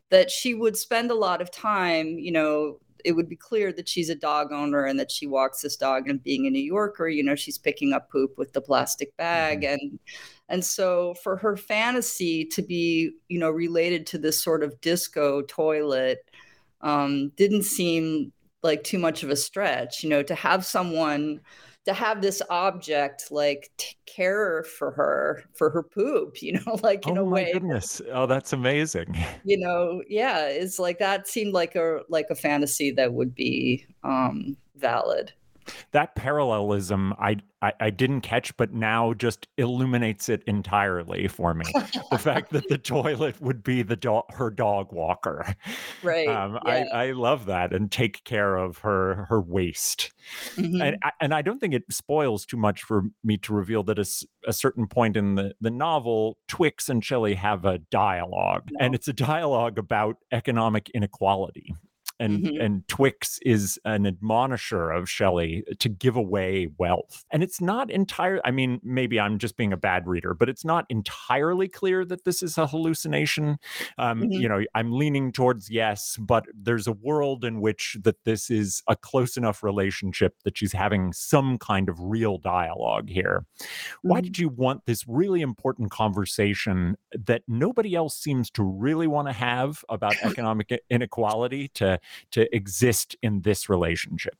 that 0.10 0.30
she 0.30 0.54
would 0.54 0.78
spend 0.78 1.10
a 1.10 1.16
lot 1.16 1.42
of 1.42 1.50
time, 1.50 2.20
you 2.20 2.32
know, 2.32 2.78
it 3.06 3.14
would 3.14 3.30
be 3.30 3.36
clear 3.36 3.72
that 3.72 3.88
she's 3.88 4.10
a 4.10 4.16
dog 4.16 4.52
owner 4.52 4.84
and 4.84 5.00
that 5.00 5.12
she 5.12 5.28
walks 5.28 5.62
this 5.62 5.78
dog 5.78 6.10
and 6.10 6.24
being 6.24 6.46
a 6.46 6.50
new 6.50 6.60
yorker 6.62 7.08
you 7.08 7.24
know 7.24 7.36
she's 7.36 7.58
picking 7.58 7.94
up 7.94 8.10
poop 8.10 8.38
with 8.38 8.52
the 8.54 8.62
plastic 8.62 9.16
bag 9.16 9.62
mm-hmm. 9.62 9.74
and 9.74 10.00
and 10.50 10.66
so 10.66 11.14
for 11.24 11.38
her 11.38 11.56
fantasy 11.56 12.44
to 12.44 12.62
be 12.62 13.12
you 13.30 13.40
know 13.40 13.50
related 13.50 14.06
to 14.08 14.18
this 14.18 14.42
sort 14.42 14.64
of 14.64 14.80
disco 14.82 15.42
toilet 15.44 16.20
um, 16.82 17.32
didn't 17.36 17.64
seem 17.64 18.32
like 18.62 18.84
too 18.84 19.00
much 19.00 19.24
of 19.24 19.30
a 19.30 19.36
stretch 19.36 20.04
you 20.04 20.10
know 20.10 20.24
to 20.24 20.36
have 20.36 20.66
someone 20.66 21.40
to 21.86 21.94
have 21.94 22.22
this 22.22 22.42
object 22.50 23.32
like 23.32 23.72
care 24.06 24.63
for 24.63 24.92
her 24.92 25.44
for 25.54 25.70
her 25.70 25.84
poop 25.84 26.42
you 26.42 26.54
know 26.54 26.80
like 26.84 27.08
in 27.08 27.18
oh 27.18 27.22
a 27.22 27.25
way. 27.25 27.51
goodness. 27.54 28.01
Oh 28.12 28.25
that's 28.25 28.54
amazing. 28.54 29.15
You 29.44 29.60
know 29.60 30.01
yeah 30.10 30.48
it's 30.48 30.80
like 30.80 31.00
that 31.00 31.27
seemed 31.27 31.54
like 31.54 31.75
a 31.75 32.00
like 32.10 32.27
a 32.32 32.36
fantasy 32.36 32.92
that 32.92 33.13
would 33.13 33.36
be 33.36 33.86
um 34.04 34.58
valid 34.75 35.34
that 35.92 36.16
parallelism 36.16 37.14
I, 37.20 37.38
I, 37.62 37.74
I 37.80 37.90
didn't 37.90 38.22
catch, 38.22 38.56
but 38.58 38.74
now 38.74 39.14
just 39.14 39.48
illuminates 39.58 40.30
it 40.30 40.44
entirely 40.46 41.28
for 41.28 41.54
me. 41.54 41.66
the 42.12 42.18
fact 42.20 42.52
that 42.52 42.68
the 42.70 42.78
toilet 42.78 43.42
would 43.42 43.64
be 43.64 43.82
the 43.82 43.96
dog, 43.96 44.26
her 44.34 44.50
dog 44.50 44.94
walker, 44.94 45.56
right? 46.04 46.28
Um, 46.28 46.60
yeah. 46.66 46.86
I 46.92 47.06
I 47.06 47.12
love 47.12 47.46
that 47.48 47.74
and 47.74 47.92
take 47.92 48.24
care 48.24 48.56
of 48.56 48.80
her 48.80 49.26
her 49.30 49.42
waste, 49.42 50.12
mm-hmm. 50.56 50.82
and 50.82 50.98
I, 51.04 51.12
and 51.22 51.34
I 51.34 51.42
don't 51.42 51.60
think 51.60 51.74
it 51.74 51.84
spoils 51.90 52.46
too 52.46 52.58
much 52.58 52.84
for 52.84 53.04
me 53.24 53.38
to 53.38 53.54
reveal 53.54 53.84
that 53.84 54.00
a, 54.00 54.06
a 54.48 54.54
certain 54.54 54.88
point 54.88 55.18
in 55.18 55.36
the 55.36 55.56
the 55.62 55.72
novel, 55.72 56.38
Twix 56.48 56.90
and 56.90 57.04
Shelley 57.04 57.36
have 57.36 57.66
a 57.66 57.80
dialogue, 57.80 58.70
no. 58.72 58.86
and 58.86 58.96
it's 58.96 59.08
a 59.08 59.14
dialogue 59.14 59.78
about 59.78 60.18
economic 60.32 60.90
inequality 60.92 61.74
and 62.20 62.44
mm-hmm. 62.44 62.62
and 62.62 62.88
Twix 62.88 63.40
is 63.46 63.80
an 63.86 64.06
admonisher 64.06 64.92
of 64.92 65.10
Shelley 65.10 65.64
to 65.80 65.90
give 65.90 66.16
away 66.16 66.70
wealth. 66.78 67.25
And 67.32 67.44
it's 67.44 67.62
not 67.62 67.92
entirely 67.92 68.42
I 68.46 68.51
mean 68.51 68.80
maybe 68.84 69.20
I'm 69.20 69.38
just 69.38 69.58
being 69.58 69.74
a 69.74 69.78
bad 69.78 70.08
reader, 70.08 70.34
but 70.34 70.50
it's 70.50 70.66
not 70.66 70.86
entirely 70.90 71.68
clear 71.68 72.06
that 72.06 72.25
this 72.25 72.42
is 72.42 72.58
a 72.58 72.68
hallucination. 72.68 73.58
Um, 73.98 74.22
mm-hmm. 74.22 74.32
you 74.32 74.50
know, 74.50 74.64
I'm 74.74 74.92
leaning 74.92 75.32
towards 75.32 75.70
yes, 75.70 76.18
but 76.20 76.46
there's 76.54 76.88
a 76.88 76.94
world 76.94 77.44
in 77.44 77.62
which 77.62 77.98
that 78.04 78.24
this 78.25 78.50
is 78.50 78.82
a 78.88 78.96
close 78.96 79.38
enough 79.38 79.64
relationship 79.64 80.36
that 80.44 80.58
she's 80.58 80.74
having 80.74 81.14
some 81.14 81.58
kind 81.58 81.90
of 81.90 82.00
real 82.00 82.38
dialogue 82.38 83.10
here. 83.10 83.46
Mm-hmm. 83.60 84.10
Why 84.10 84.22
did 84.22 84.40
you 84.40 84.50
want 84.50 84.86
this 84.86 85.06
really 85.08 85.42
important 85.42 85.92
conversation 85.92 86.98
that 87.12 87.44
nobody 87.48 87.96
else 87.96 88.16
seems 88.16 88.50
to 88.51 88.64
really 88.64 89.08
want 89.08 89.28
to 89.28 89.34
have 89.34 89.84
about 89.90 90.16
economic 90.24 90.72
inequality 90.90 91.68
to 91.75 92.00
to 92.31 92.53
exist 92.55 93.15
in 93.22 93.41
this 93.41 93.70
relationship? 93.70 94.37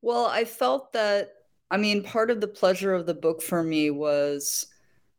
Well, 0.00 0.26
I 0.26 0.44
felt 0.44 0.92
that 0.92 1.34
I 1.70 1.78
mean, 1.78 2.02
part 2.02 2.30
of 2.30 2.42
the 2.42 2.48
pleasure 2.48 2.92
of 2.92 3.06
the 3.06 3.14
book 3.14 3.40
for 3.40 3.62
me 3.62 3.88
was 3.90 4.66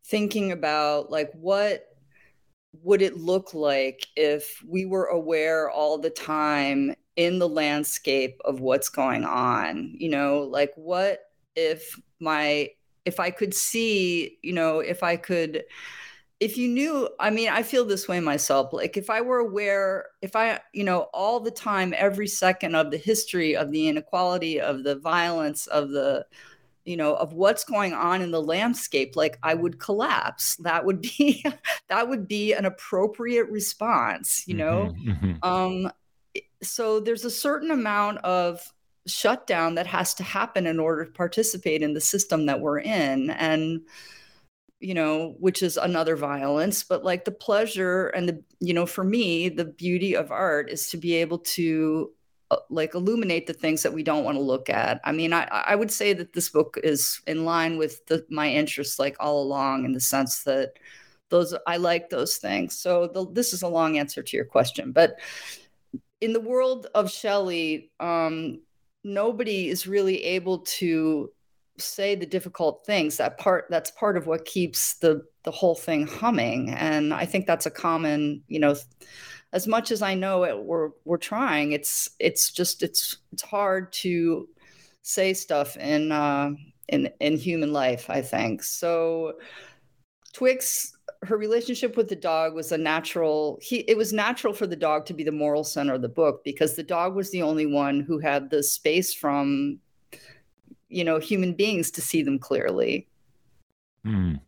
thinking 0.04 0.52
about 0.52 1.10
like 1.10 1.32
what 1.32 1.86
would 2.82 3.02
it 3.02 3.16
look 3.16 3.54
like 3.54 4.06
if 4.16 4.62
we 4.66 4.84
were 4.84 5.06
aware 5.06 5.70
all 5.70 5.98
the 5.98 6.10
time 6.10 6.94
in 7.16 7.38
the 7.38 7.48
landscape 7.48 8.40
of 8.44 8.60
what's 8.60 8.88
going 8.88 9.24
on 9.24 9.94
you 9.96 10.08
know 10.08 10.40
like 10.40 10.72
what 10.74 11.30
if 11.54 11.98
my 12.18 12.68
if 13.04 13.20
i 13.20 13.30
could 13.30 13.54
see 13.54 14.36
you 14.42 14.52
know 14.52 14.80
if 14.80 15.04
i 15.04 15.16
could 15.16 15.62
if 16.40 16.56
you 16.56 16.68
knew 16.68 17.08
i 17.20 17.30
mean 17.30 17.48
i 17.48 17.62
feel 17.62 17.84
this 17.84 18.08
way 18.08 18.20
myself 18.20 18.72
like 18.72 18.96
if 18.96 19.08
i 19.08 19.20
were 19.20 19.38
aware 19.38 20.06
if 20.20 20.34
i 20.34 20.58
you 20.72 20.84
know 20.84 21.02
all 21.14 21.40
the 21.40 21.50
time 21.50 21.94
every 21.96 22.26
second 22.26 22.74
of 22.74 22.90
the 22.90 22.96
history 22.96 23.56
of 23.56 23.70
the 23.70 23.88
inequality 23.88 24.60
of 24.60 24.82
the 24.82 24.96
violence 24.96 25.66
of 25.68 25.90
the 25.90 26.24
you 26.84 26.96
know 26.96 27.14
of 27.14 27.32
what's 27.32 27.64
going 27.64 27.92
on 27.92 28.20
in 28.20 28.30
the 28.30 28.42
landscape 28.42 29.16
like 29.16 29.38
i 29.42 29.54
would 29.54 29.78
collapse 29.78 30.56
that 30.56 30.84
would 30.84 31.00
be 31.18 31.44
that 31.88 32.08
would 32.08 32.26
be 32.28 32.52
an 32.52 32.64
appropriate 32.64 33.48
response 33.48 34.44
you 34.46 34.54
know 34.54 34.92
mm-hmm, 34.98 35.10
mm-hmm. 35.10 35.48
um 35.48 35.90
so 36.62 36.98
there's 36.98 37.24
a 37.24 37.30
certain 37.30 37.70
amount 37.70 38.18
of 38.18 38.72
shutdown 39.06 39.74
that 39.74 39.86
has 39.86 40.14
to 40.14 40.22
happen 40.22 40.66
in 40.66 40.80
order 40.80 41.04
to 41.04 41.12
participate 41.12 41.82
in 41.82 41.92
the 41.92 42.00
system 42.00 42.46
that 42.46 42.60
we're 42.60 42.80
in 42.80 43.30
and 43.30 43.82
you 44.84 44.92
know, 44.92 45.34
which 45.38 45.62
is 45.62 45.78
another 45.78 46.14
violence, 46.14 46.84
but 46.84 47.02
like 47.02 47.24
the 47.24 47.30
pleasure 47.30 48.08
and 48.08 48.28
the, 48.28 48.42
you 48.60 48.74
know, 48.74 48.84
for 48.84 49.02
me, 49.02 49.48
the 49.48 49.64
beauty 49.64 50.14
of 50.14 50.30
art 50.30 50.68
is 50.68 50.90
to 50.90 50.98
be 50.98 51.14
able 51.14 51.38
to 51.38 52.10
uh, 52.50 52.56
like 52.68 52.94
illuminate 52.94 53.46
the 53.46 53.54
things 53.54 53.82
that 53.82 53.94
we 53.94 54.02
don't 54.02 54.24
want 54.24 54.36
to 54.36 54.42
look 54.42 54.68
at. 54.68 55.00
I 55.02 55.12
mean, 55.12 55.32
I, 55.32 55.44
I 55.44 55.74
would 55.74 55.90
say 55.90 56.12
that 56.12 56.34
this 56.34 56.50
book 56.50 56.78
is 56.84 57.22
in 57.26 57.46
line 57.46 57.78
with 57.78 58.04
the, 58.08 58.26
my 58.28 58.50
interests 58.50 58.98
like 58.98 59.16
all 59.20 59.42
along 59.42 59.86
in 59.86 59.92
the 59.92 60.00
sense 60.00 60.42
that 60.42 60.74
those, 61.30 61.54
I 61.66 61.78
like 61.78 62.10
those 62.10 62.36
things. 62.36 62.78
So 62.78 63.08
the, 63.08 63.26
this 63.32 63.54
is 63.54 63.62
a 63.62 63.68
long 63.68 63.96
answer 63.96 64.22
to 64.22 64.36
your 64.36 64.44
question, 64.44 64.92
but 64.92 65.18
in 66.20 66.34
the 66.34 66.40
world 66.40 66.88
of 66.94 67.10
Shelley, 67.10 67.90
um, 68.00 68.60
nobody 69.02 69.70
is 69.70 69.86
really 69.86 70.22
able 70.24 70.58
to 70.58 71.30
say 71.78 72.14
the 72.14 72.26
difficult 72.26 72.84
things 72.86 73.16
that 73.16 73.38
part 73.38 73.66
that's 73.68 73.90
part 73.92 74.16
of 74.16 74.26
what 74.26 74.44
keeps 74.44 74.94
the 74.98 75.22
the 75.44 75.50
whole 75.50 75.74
thing 75.74 76.06
humming. 76.06 76.70
And 76.70 77.12
i 77.12 77.24
think 77.24 77.46
that's 77.46 77.66
a 77.66 77.70
common 77.70 78.42
you 78.48 78.60
know 78.60 78.76
as 79.52 79.66
much 79.66 79.90
as 79.90 80.02
i 80.02 80.14
know 80.14 80.44
it 80.44 80.64
we're 80.64 80.90
we're 81.04 81.16
trying 81.16 81.72
it's 81.72 82.10
it's 82.18 82.50
just 82.50 82.82
it's 82.82 83.18
it's 83.32 83.42
hard 83.42 83.92
to 83.92 84.48
say 85.02 85.32
stuff 85.32 85.76
in 85.76 86.12
uh 86.12 86.50
in 86.88 87.08
in 87.20 87.36
human 87.36 87.72
life 87.72 88.10
i 88.10 88.20
think. 88.20 88.62
So 88.62 89.34
twix 90.32 90.96
her 91.22 91.36
relationship 91.36 91.96
with 91.96 92.08
the 92.08 92.16
dog 92.16 92.54
was 92.54 92.72
a 92.72 92.78
natural 92.78 93.58
he 93.62 93.78
it 93.88 93.96
was 93.96 94.12
natural 94.12 94.52
for 94.52 94.66
the 94.66 94.76
dog 94.76 95.06
to 95.06 95.14
be 95.14 95.24
the 95.24 95.32
moral 95.32 95.64
center 95.64 95.94
of 95.94 96.02
the 96.02 96.08
book 96.08 96.42
because 96.44 96.74
the 96.74 96.82
dog 96.82 97.14
was 97.14 97.30
the 97.30 97.42
only 97.42 97.66
one 97.66 98.00
who 98.00 98.18
had 98.18 98.50
the 98.50 98.62
space 98.62 99.14
from 99.14 99.78
you 100.94 101.04
know 101.04 101.18
human 101.18 101.52
beings 101.52 101.90
to 101.90 102.00
see 102.00 102.22
them 102.22 102.38
clearly 102.38 103.06
Mm, 104.06 104.40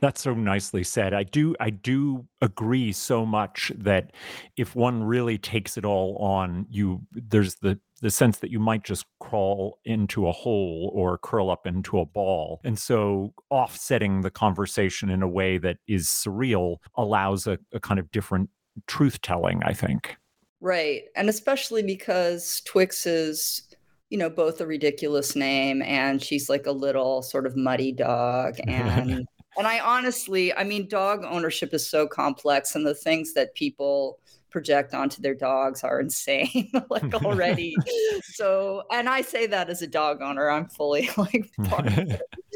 that's 0.00 0.20
so 0.20 0.34
nicely 0.34 0.84
said. 0.84 1.14
I 1.14 1.24
do 1.24 1.56
I 1.58 1.70
do 1.70 2.26
agree 2.40 2.92
so 2.92 3.26
much 3.26 3.72
that 3.76 4.12
if 4.56 4.76
one 4.76 5.02
really 5.02 5.36
takes 5.36 5.76
it 5.76 5.84
all 5.84 6.16
on, 6.18 6.66
you 6.70 7.00
there's 7.12 7.56
the 7.56 7.78
the 8.00 8.10
sense 8.10 8.38
that 8.38 8.50
you 8.50 8.60
might 8.60 8.84
just 8.84 9.06
crawl 9.18 9.78
into 9.84 10.28
a 10.28 10.32
hole 10.32 10.90
or 10.94 11.18
curl 11.18 11.50
up 11.50 11.66
into 11.66 11.98
a 11.98 12.06
ball. 12.06 12.60
And 12.64 12.78
so 12.78 13.34
offsetting 13.50 14.20
the 14.20 14.30
conversation 14.30 15.10
in 15.10 15.22
a 15.22 15.28
way 15.28 15.58
that 15.58 15.78
is 15.88 16.06
surreal 16.06 16.76
allows 16.94 17.46
a, 17.46 17.58
a 17.72 17.80
kind 17.80 18.00
of 18.00 18.10
different 18.12 18.48
truth 18.86 19.20
telling, 19.20 19.60
I 19.64 19.74
think. 19.74 20.16
Right. 20.60 21.04
And 21.16 21.28
especially 21.28 21.82
because 21.82 22.62
Twix 22.64 23.06
is 23.06 23.62
you 24.10 24.18
know, 24.18 24.28
both 24.28 24.60
a 24.60 24.66
ridiculous 24.66 25.34
name 25.36 25.82
and 25.82 26.22
she's 26.22 26.48
like 26.50 26.66
a 26.66 26.72
little 26.72 27.22
sort 27.22 27.46
of 27.46 27.56
muddy 27.56 27.92
dog. 27.92 28.56
And 28.66 29.26
and 29.56 29.66
I 29.66 29.80
honestly, 29.80 30.52
I 30.54 30.64
mean, 30.64 30.88
dog 30.88 31.24
ownership 31.24 31.72
is 31.72 31.88
so 31.88 32.06
complex 32.06 32.74
and 32.74 32.84
the 32.84 32.94
things 32.94 33.34
that 33.34 33.54
people 33.54 34.18
project 34.50 34.94
onto 34.94 35.22
their 35.22 35.34
dogs 35.34 35.84
are 35.84 36.00
insane 36.00 36.70
like 36.90 37.14
already 37.14 37.76
so 38.24 38.82
and 38.90 39.08
i 39.08 39.20
say 39.20 39.46
that 39.46 39.70
as 39.70 39.80
a 39.80 39.86
dog 39.86 40.20
owner 40.20 40.50
i'm 40.50 40.66
fully 40.68 41.08
like 41.16 41.48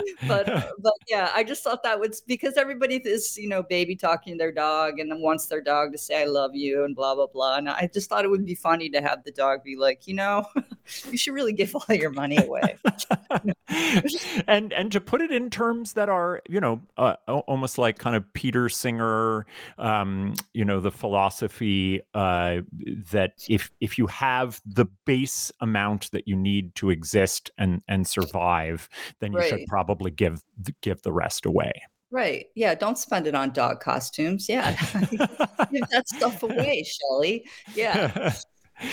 but 0.28 0.46
but 0.78 0.92
yeah 1.08 1.30
i 1.34 1.42
just 1.42 1.62
thought 1.62 1.82
that 1.82 1.98
was 1.98 2.20
because 2.22 2.54
everybody 2.56 2.96
is 2.96 3.36
you 3.36 3.48
know 3.48 3.62
baby 3.62 3.94
talking 3.96 4.36
their 4.36 4.52
dog 4.52 4.98
and 4.98 5.10
then 5.10 5.20
wants 5.20 5.46
their 5.46 5.60
dog 5.60 5.92
to 5.92 5.98
say 5.98 6.22
i 6.22 6.24
love 6.24 6.54
you 6.54 6.84
and 6.84 6.94
blah 6.96 7.14
blah 7.14 7.26
blah 7.26 7.56
and 7.56 7.68
i 7.68 7.88
just 7.92 8.08
thought 8.08 8.24
it 8.24 8.28
would 8.30 8.44
be 8.44 8.54
funny 8.54 8.88
to 8.88 9.00
have 9.00 9.22
the 9.24 9.32
dog 9.32 9.62
be 9.62 9.76
like 9.76 10.06
you 10.06 10.14
know 10.14 10.44
you 11.10 11.16
should 11.16 11.34
really 11.34 11.52
give 11.52 11.74
all 11.74 11.94
your 11.94 12.10
money 12.10 12.36
away 12.36 12.76
and 14.46 14.72
and 14.72 14.92
to 14.92 15.00
put 15.00 15.20
it 15.20 15.30
in 15.30 15.50
terms 15.50 15.92
that 15.92 16.08
are 16.08 16.42
you 16.48 16.60
know 16.60 16.80
uh, 16.96 17.14
almost 17.46 17.78
like 17.78 17.98
kind 17.98 18.16
of 18.16 18.32
peter 18.32 18.68
singer 18.68 19.46
um 19.78 20.34
you 20.52 20.64
know 20.64 20.80
the 20.80 20.90
philosophy 20.90 22.00
uh, 22.14 22.58
that 23.10 23.32
if 23.48 23.70
if 23.80 23.98
you 23.98 24.06
have 24.06 24.60
the 24.66 24.86
base 25.04 25.52
amount 25.60 26.10
that 26.12 26.28
you 26.28 26.36
need 26.36 26.74
to 26.74 26.90
exist 26.90 27.50
and 27.58 27.82
and 27.88 28.06
survive, 28.06 28.88
then 29.20 29.32
you 29.32 29.38
right. 29.38 29.48
should 29.48 29.66
probably 29.66 29.83
give 30.10 30.42
give 30.80 31.02
the 31.02 31.12
rest 31.12 31.46
away. 31.46 31.72
Right. 32.10 32.46
Yeah. 32.54 32.76
Don't 32.76 32.96
spend 32.96 33.26
it 33.26 33.34
on 33.34 33.50
dog 33.50 33.80
costumes. 33.80 34.48
Yeah. 34.48 34.76
give 35.72 35.88
that 35.90 36.04
stuff 36.06 36.42
away, 36.42 36.84
Shelley. 36.84 37.44
Yeah. 37.74 38.32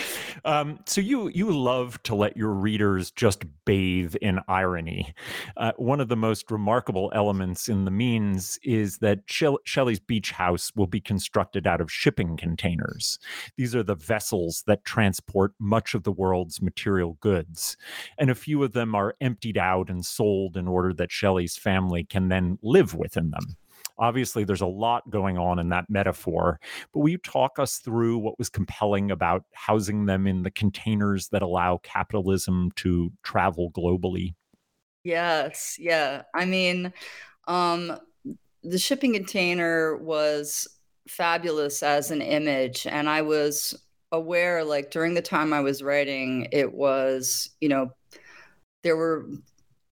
Um, 0.43 0.79
so 0.87 1.01
you 1.01 1.29
you 1.29 1.51
love 1.51 2.01
to 2.03 2.15
let 2.15 2.35
your 2.35 2.51
readers 2.51 3.11
just 3.11 3.43
bathe 3.65 4.15
in 4.15 4.39
irony. 4.47 5.13
Uh, 5.55 5.73
one 5.77 5.99
of 5.99 6.07
the 6.07 6.15
most 6.15 6.49
remarkable 6.49 7.11
elements 7.13 7.69
in 7.69 7.85
the 7.85 7.91
means 7.91 8.57
is 8.63 8.97
that 8.99 9.19
Shelley's 9.27 9.99
beach 9.99 10.31
house 10.31 10.71
will 10.75 10.87
be 10.87 10.99
constructed 10.99 11.67
out 11.67 11.79
of 11.79 11.91
shipping 11.91 12.37
containers. 12.37 13.19
These 13.55 13.75
are 13.75 13.83
the 13.83 13.95
vessels 13.95 14.63
that 14.65 14.83
transport 14.83 15.53
much 15.59 15.93
of 15.93 16.03
the 16.03 16.11
world's 16.11 16.59
material 16.59 17.17
goods, 17.21 17.77
and 18.17 18.31
a 18.31 18.35
few 18.35 18.63
of 18.63 18.73
them 18.73 18.95
are 18.95 19.15
emptied 19.21 19.59
out 19.59 19.89
and 19.89 20.03
sold 20.03 20.57
in 20.57 20.67
order 20.67 20.93
that 20.93 21.11
Shelley's 21.11 21.57
family 21.57 22.03
can 22.03 22.29
then 22.29 22.57
live 22.63 22.95
within 22.95 23.29
them. 23.29 23.57
Obviously, 24.01 24.43
there's 24.43 24.61
a 24.61 24.65
lot 24.65 25.09
going 25.09 25.37
on 25.37 25.59
in 25.59 25.69
that 25.69 25.85
metaphor, 25.89 26.59
but 26.91 26.99
will 26.99 27.09
you 27.09 27.19
talk 27.19 27.59
us 27.59 27.77
through 27.77 28.17
what 28.17 28.37
was 28.39 28.49
compelling 28.49 29.11
about 29.11 29.45
housing 29.53 30.05
them 30.05 30.25
in 30.25 30.41
the 30.41 30.51
containers 30.51 31.29
that 31.29 31.43
allow 31.43 31.77
capitalism 31.83 32.71
to 32.77 33.11
travel 33.23 33.71
globally? 33.71 34.33
Yes, 35.03 35.77
yeah. 35.79 36.23
I 36.33 36.45
mean, 36.45 36.91
um, 37.47 37.97
the 38.63 38.79
shipping 38.79 39.13
container 39.13 39.95
was 39.97 40.67
fabulous 41.07 41.83
as 41.83 42.11
an 42.11 42.21
image, 42.21 42.87
and 42.87 43.07
I 43.07 43.21
was 43.21 43.79
aware, 44.11 44.63
like 44.63 44.91
during 44.91 45.13
the 45.13 45.21
time 45.21 45.53
I 45.53 45.61
was 45.61 45.81
writing, 45.83 46.47
it 46.51 46.73
was, 46.73 47.49
you 47.61 47.69
know, 47.69 47.91
there 48.83 48.97
were 48.97 49.27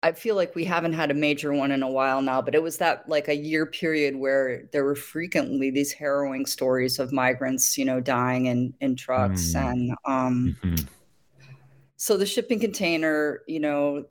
I 0.02 0.12
feel 0.12 0.36
like 0.36 0.54
we 0.54 0.64
haven't 0.64 0.92
had 0.92 1.10
a 1.10 1.14
major 1.14 1.52
one 1.52 1.72
in 1.72 1.82
a 1.82 1.90
while 1.90 2.22
now, 2.22 2.40
but 2.40 2.54
it 2.54 2.62
was 2.62 2.78
that 2.78 3.08
like 3.08 3.26
a 3.26 3.34
year 3.34 3.66
period 3.66 4.14
where 4.14 4.62
there 4.72 4.84
were 4.84 4.94
frequently 4.94 5.70
these 5.70 5.92
harrowing 5.92 6.46
stories 6.46 7.00
of 7.00 7.12
migrants, 7.12 7.76
you 7.76 7.84
know, 7.84 8.00
dying 8.00 8.46
in 8.46 8.74
in 8.80 8.94
trucks 8.94 9.54
mm. 9.54 9.70
and 9.70 9.90
um 10.04 10.56
mm-hmm. 10.62 10.86
so 11.96 12.16
the 12.16 12.26
shipping 12.26 12.60
container, 12.60 13.42
you 13.48 13.58
know, 13.58 14.04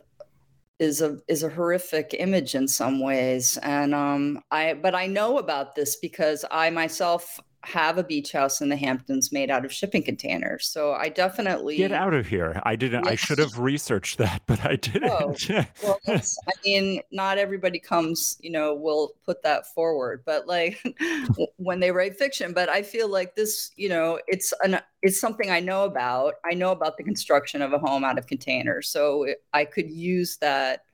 is 0.77 1.01
a 1.01 1.19
is 1.29 1.43
a 1.43 1.49
horrific 1.49 2.13
image 2.19 2.53
in 2.53 2.67
some 2.67 2.99
ways 2.99 3.57
and 3.63 3.95
um 3.95 4.41
I 4.51 4.73
but 4.73 4.93
I 4.93 5.07
know 5.07 5.37
about 5.37 5.73
this 5.75 5.95
because 5.95 6.43
I 6.51 6.69
myself 6.69 7.39
have 7.67 7.97
a 7.97 8.03
beach 8.03 8.31
house 8.31 8.61
in 8.61 8.69
the 8.69 8.77
Hamptons 8.77 9.33
made 9.33 9.51
out 9.51 9.65
of 9.65 9.73
shipping 9.73 10.01
containers. 10.01 10.65
So 10.65 10.93
I 10.93 11.09
definitely 11.09 11.75
get 11.75 11.91
out 11.91 12.13
of 12.13 12.25
here. 12.25 12.61
I 12.63 12.77
didn't. 12.77 13.03
Yes. 13.03 13.11
I 13.11 13.15
should 13.15 13.39
have 13.39 13.59
researched 13.59 14.19
that, 14.19 14.41
but 14.45 14.65
I 14.65 14.77
didn't. 14.77 15.11
Oh, 15.11 15.35
well, 15.83 15.99
I 16.07 16.21
mean, 16.63 17.01
not 17.11 17.37
everybody 17.37 17.77
comes. 17.77 18.37
You 18.39 18.51
know, 18.51 18.73
will 18.73 19.15
put 19.25 19.43
that 19.43 19.67
forward, 19.73 20.23
but 20.25 20.47
like 20.47 20.81
when 21.57 21.81
they 21.81 21.91
write 21.91 22.17
fiction. 22.17 22.53
But 22.53 22.69
I 22.69 22.83
feel 22.83 23.09
like 23.09 23.35
this. 23.35 23.71
You 23.75 23.89
know, 23.89 24.17
it's 24.27 24.53
an 24.63 24.79
it's 25.01 25.19
something 25.19 25.51
I 25.51 25.59
know 25.59 25.83
about. 25.83 26.35
I 26.49 26.53
know 26.53 26.71
about 26.71 26.95
the 26.95 27.03
construction 27.03 27.61
of 27.61 27.73
a 27.73 27.79
home 27.79 28.05
out 28.05 28.17
of 28.17 28.27
containers, 28.27 28.87
so 28.87 29.27
I 29.51 29.65
could 29.65 29.91
use 29.91 30.37
that 30.37 30.85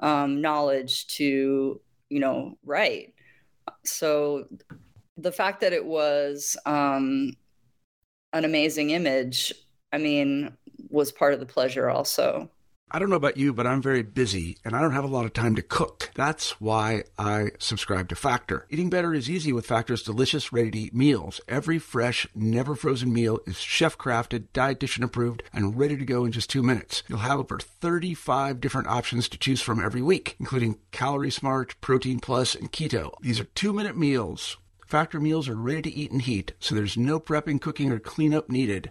um, 0.00 0.40
knowledge 0.40 1.06
to 1.18 1.82
you 2.08 2.20
know 2.20 2.56
write. 2.64 3.12
So 3.84 4.46
the 5.16 5.32
fact 5.32 5.60
that 5.60 5.72
it 5.72 5.84
was 5.84 6.56
um, 6.66 7.36
an 8.32 8.44
amazing 8.44 8.90
image, 8.90 9.52
I 9.92 9.98
mean, 9.98 10.56
was 10.90 11.12
part 11.12 11.34
of 11.34 11.40
the 11.40 11.46
pleasure 11.46 11.88
also. 11.88 12.50
I 12.90 13.00
don't 13.00 13.10
know 13.10 13.16
about 13.16 13.38
you, 13.38 13.52
but 13.52 13.66
I'm 13.66 13.82
very 13.82 14.02
busy 14.02 14.58
and 14.64 14.76
I 14.76 14.80
don't 14.80 14.92
have 14.92 15.04
a 15.04 15.08
lot 15.08 15.24
of 15.24 15.32
time 15.32 15.56
to 15.56 15.62
cook. 15.62 16.10
That's 16.14 16.60
why 16.60 17.02
I 17.18 17.50
subscribe 17.58 18.08
to 18.10 18.14
Factor. 18.14 18.66
Eating 18.70 18.88
better 18.88 19.12
is 19.12 19.28
easy 19.28 19.52
with 19.52 19.66
Factor's 19.66 20.02
delicious, 20.02 20.52
ready 20.52 20.70
to 20.70 20.78
eat 20.78 20.94
meals. 20.94 21.40
Every 21.48 21.80
fresh, 21.80 22.26
never 22.36 22.76
frozen 22.76 23.12
meal 23.12 23.40
is 23.46 23.56
chef 23.56 23.98
crafted, 23.98 24.48
dietitian 24.54 25.02
approved, 25.02 25.42
and 25.52 25.76
ready 25.76 25.96
to 25.96 26.04
go 26.04 26.24
in 26.24 26.30
just 26.30 26.50
two 26.50 26.62
minutes. 26.62 27.02
You'll 27.08 27.18
have 27.18 27.40
over 27.40 27.58
35 27.58 28.60
different 28.60 28.86
options 28.86 29.28
to 29.30 29.38
choose 29.38 29.60
from 29.60 29.82
every 29.82 30.02
week, 30.02 30.36
including 30.38 30.78
Calorie 30.92 31.30
Smart, 31.30 31.74
Protein 31.80 32.20
Plus, 32.20 32.54
and 32.54 32.70
Keto. 32.70 33.14
These 33.22 33.40
are 33.40 33.44
two 33.44 33.72
minute 33.72 33.96
meals 33.96 34.56
Factor 34.86 35.18
meals 35.18 35.48
are 35.48 35.56
ready 35.56 35.82
to 35.82 35.94
eat 35.94 36.12
and 36.12 36.22
heat, 36.22 36.52
so 36.60 36.74
there's 36.74 36.96
no 36.96 37.18
prepping, 37.18 37.60
cooking, 37.60 37.90
or 37.90 37.98
cleanup 37.98 38.50
needed. 38.50 38.90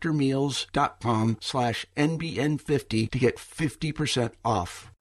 factormeals.com 0.00 1.38
slash 1.40 1.86
NBN50 1.96 3.10
to 3.10 3.18
get 3.18 3.36
50% 3.36 4.32
off. 4.44 4.92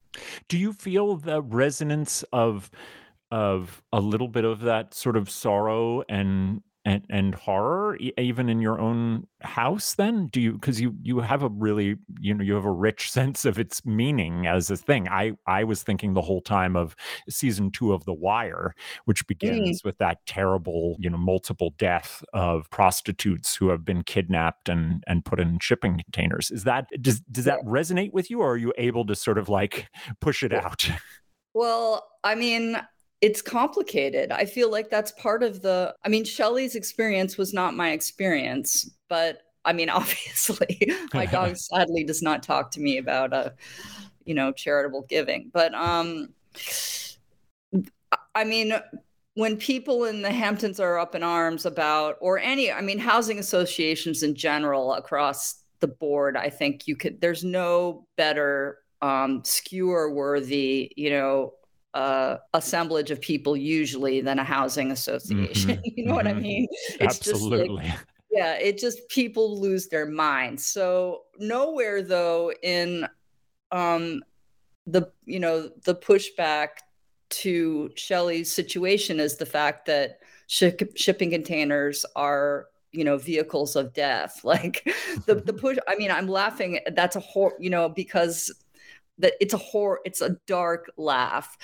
Do 0.48 0.58
you 0.58 0.74
feel 0.74 1.16
the 1.16 1.42
resonance 1.42 2.24
of 2.32 2.70
of 3.32 3.82
a 3.92 4.00
little 4.00 4.28
bit 4.28 4.46
of 4.46 4.60
that 4.60 4.94
sort 4.94 5.18
of 5.18 5.28
sorrow 5.28 6.04
and 6.08 6.62
and 6.86 7.06
and 7.10 7.36
horror 7.36 7.98
even 8.18 8.50
in 8.50 8.60
your 8.60 8.80
own 8.80 9.28
house 9.42 9.96
then? 9.96 10.28
Do 10.28 10.42
you 10.42 10.54
because 10.54 10.82
you 10.82 10.96
you 11.02 11.20
have 11.20 11.44
a 11.44 11.50
really 11.50 11.96
you 12.20 12.34
know 12.34 12.44
you 12.44 12.54
have 12.56 12.66
a 12.66 12.72
rich 12.72 13.12
sense 13.18 13.46
of 13.46 13.58
its 13.58 13.86
meaning 13.86 14.48
as 14.48 14.70
a 14.70 14.78
thing. 14.78 15.08
I 15.08 15.34
i 15.48 15.64
was 15.64 15.84
thinking 15.84 16.14
the 16.14 16.22
whole 16.22 16.42
time 16.42 16.76
of 16.76 16.96
season 17.30 17.72
two 17.72 17.94
of 17.94 18.06
the 18.06 18.14
wire 18.14 18.74
which 19.06 19.26
begins 19.28 19.82
mm. 19.82 19.86
with 19.86 19.98
that 19.98 20.26
terrible 20.26 20.96
you 21.00 21.10
know 21.10 21.18
multiple 21.18 21.74
death 21.78 22.24
of 22.34 22.70
prostitutes 22.70 23.56
who 23.56 23.70
have 23.70 23.86
been 23.86 24.04
kidnapped 24.04 24.70
and 24.70 25.04
and 25.08 25.26
put 25.26 25.40
in 25.40 25.60
shipping 25.60 26.02
containers. 26.04 26.52
Is 26.52 26.64
that 26.66 26.88
does 27.02 27.22
does 27.22 27.46
that 27.46 27.60
resonate 27.66 28.14
with 28.14 28.30
you 28.30 28.42
or 28.42 28.54
are 28.54 28.58
you 28.58 28.74
able 28.78 29.06
to 29.06 29.16
sort 29.16 29.38
of 29.38 29.50
like 29.50 29.88
push 30.20 30.44
it 30.44 30.54
out? 30.54 30.90
well 31.54 32.08
i 32.24 32.34
mean 32.34 32.78
it's 33.24 33.42
complicated. 33.42 34.34
I 34.34 34.44
feel 34.44 34.70
like 34.70 34.90
that's 34.90 35.14
part 35.14 35.44
of 35.44 35.62
the 35.62 35.96
I 36.04 36.10
mean 36.10 36.26
Shelley's 36.26 36.76
experience 36.76 37.38
was 37.38 37.54
not 37.54 37.74
my 37.74 37.92
experience, 37.92 38.92
but 39.08 39.44
I 39.64 39.72
mean 39.72 39.90
obviously 40.02 40.92
my 41.14 41.26
dog 41.38 41.56
sadly 41.56 42.04
does 42.04 42.22
not 42.22 42.44
talk 42.44 42.70
to 42.72 42.82
me 42.82 42.98
about 42.98 43.32
a 43.32 43.38
uh, 43.38 43.50
you 44.26 44.34
know 44.36 44.52
charitable 44.52 45.06
giving. 45.08 45.52
But 45.54 45.74
um 45.74 46.34
I 48.36 48.44
mean, 48.44 48.74
when 49.36 49.56
people 49.58 50.04
in 50.04 50.22
the 50.22 50.32
Hamptons 50.32 50.80
are 50.80 51.00
up 51.00 51.16
in 51.16 51.24
arms 51.24 51.66
about, 51.66 52.18
or 52.20 52.38
any, 52.38 52.72
I 52.72 52.82
mean, 52.82 53.00
housing 53.00 53.40
associations 53.40 54.22
in 54.22 54.36
general 54.36 54.94
across 54.94 55.64
the 55.80 55.88
board, 55.88 56.38
I 56.38 56.50
think 56.50 56.88
you 56.88 56.96
could, 56.96 57.22
there's 57.22 57.44
no 57.44 58.08
better 58.16 58.80
um, 59.02 59.44
skewer 59.44 60.12
worthy, 60.12 60.92
you 60.96 61.10
know, 61.10 61.54
uh, 61.94 62.38
assemblage 62.54 63.12
of 63.12 63.22
people 63.22 63.56
usually 63.56 64.22
than 64.22 64.40
a 64.40 64.44
housing 64.44 64.92
association. 64.92 65.72
Mm-hmm. 65.72 65.82
you 65.96 66.06
know 66.06 66.12
mm-hmm. 66.12 66.16
what 66.16 66.28
I 66.28 66.32
mm-hmm. 66.32 66.42
mean? 66.42 66.68
It's 67.00 67.28
Absolutely. 67.28 67.90
Like, 67.90 68.00
yeah, 68.32 68.54
it 68.54 68.78
just 68.78 69.08
people 69.10 69.60
lose 69.60 69.88
their 69.88 70.06
minds. 70.06 70.66
So 70.66 71.24
nowhere 71.40 72.02
though 72.02 72.52
in 72.64 73.08
um, 73.72 74.24
the 74.88 75.12
you 75.26 75.40
know 75.40 75.70
the 75.86 75.96
pushback 75.96 76.70
to 77.30 77.92
Shelley's 77.96 78.52
situation 78.52 79.20
is 79.20 79.38
the 79.38 79.46
fact 79.46 79.86
that 79.88 80.20
sh- 80.48 80.72
shipping 80.96 81.32
containers 81.32 82.06
are 82.16 82.68
you 82.92 83.04
know 83.04 83.18
vehicles 83.18 83.76
of 83.76 83.94
death 83.94 84.42
like 84.44 84.88
the 85.26 85.36
the 85.36 85.52
push 85.52 85.78
i 85.88 85.96
mean 85.96 86.12
i'm 86.12 86.28
laughing 86.28 86.80
that's 86.94 87.16
a 87.16 87.20
whole 87.20 87.52
you 87.60 87.70
know 87.70 87.90
because 87.90 88.52
that 89.20 89.34
it's 89.40 89.54
a 89.54 89.58
horror 89.58 90.00
it's 90.06 90.22
a 90.22 90.38
dark 90.48 90.92
laugh. 90.98 91.58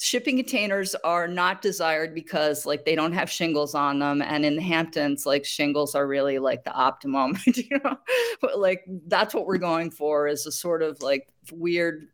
Shipping 0.00 0.36
containers 0.36 0.96
are 1.04 1.28
not 1.28 1.62
desired 1.62 2.12
because 2.12 2.66
like 2.66 2.84
they 2.84 2.96
don't 2.96 3.12
have 3.12 3.30
shingles 3.30 3.74
on 3.74 4.00
them 4.00 4.20
and 4.20 4.44
in 4.44 4.56
the 4.56 4.62
hamptons 4.62 5.26
like 5.26 5.44
shingles 5.44 5.94
are 5.94 6.08
really 6.08 6.40
like 6.40 6.64
the 6.64 6.72
optimum 6.72 7.38
you 7.46 7.78
know? 7.84 7.96
But 8.40 8.58
like 8.58 8.84
that's 9.06 9.32
what 9.32 9.46
we're 9.46 9.58
going 9.58 9.90
for 9.90 10.26
is 10.26 10.44
a 10.46 10.52
sort 10.52 10.82
of 10.82 11.00
like 11.02 11.31
weird 11.50 12.06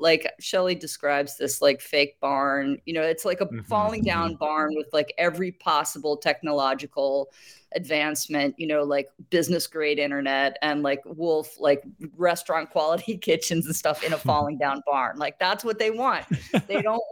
like 0.00 0.32
Shelley 0.40 0.74
describes 0.74 1.36
this 1.36 1.62
like 1.62 1.80
fake 1.80 2.18
barn 2.20 2.78
you 2.86 2.94
know 2.94 3.02
it's 3.02 3.24
like 3.24 3.40
a 3.40 3.46
mm-hmm. 3.46 3.60
falling 3.60 4.02
down 4.02 4.30
mm-hmm. 4.30 4.38
barn 4.38 4.74
with 4.74 4.88
like 4.92 5.14
every 5.16 5.52
possible 5.52 6.16
technological 6.16 7.30
advancement 7.76 8.54
you 8.58 8.66
know 8.66 8.82
like 8.82 9.08
business 9.30 9.68
grade 9.68 10.00
internet 10.00 10.56
and 10.62 10.82
like 10.82 11.00
wolf 11.04 11.60
like 11.60 11.84
restaurant 12.16 12.68
quality 12.70 13.16
kitchens 13.22 13.66
and 13.66 13.76
stuff 13.76 14.02
in 14.02 14.12
a 14.12 14.18
falling 14.18 14.58
down 14.58 14.82
barn 14.86 15.16
like 15.18 15.38
that's 15.38 15.64
what 15.64 15.78
they 15.78 15.90
want 15.90 16.24
they 16.66 16.82
don't 16.82 17.02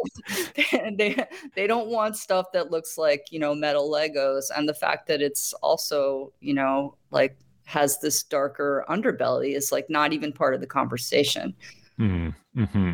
they, 0.97 1.25
they 1.55 1.67
don't 1.69 1.89
want 1.89 2.17
stuff 2.17 2.47
that 2.53 2.73
looks 2.73 2.99
like 2.99 3.27
you 3.31 3.39
know 3.39 3.55
metal 3.55 3.89
legos 3.89 4.45
and 4.57 4.69
the 4.69 4.75
fact 4.75 5.07
that 5.07 5.23
it's 5.23 5.53
also 5.55 6.33
you 6.41 6.55
know 6.55 6.97
like 7.13 7.37
has 7.73 7.99
this 8.01 8.23
darker 8.23 8.85
underbelly 8.91 9.57
is 9.57 9.73
like 9.73 9.89
not 9.89 10.13
even 10.13 10.31
part 10.31 10.55
of 10.55 10.61
the 10.61 10.67
conversation 10.67 11.55
mm-hmm. 11.99 12.93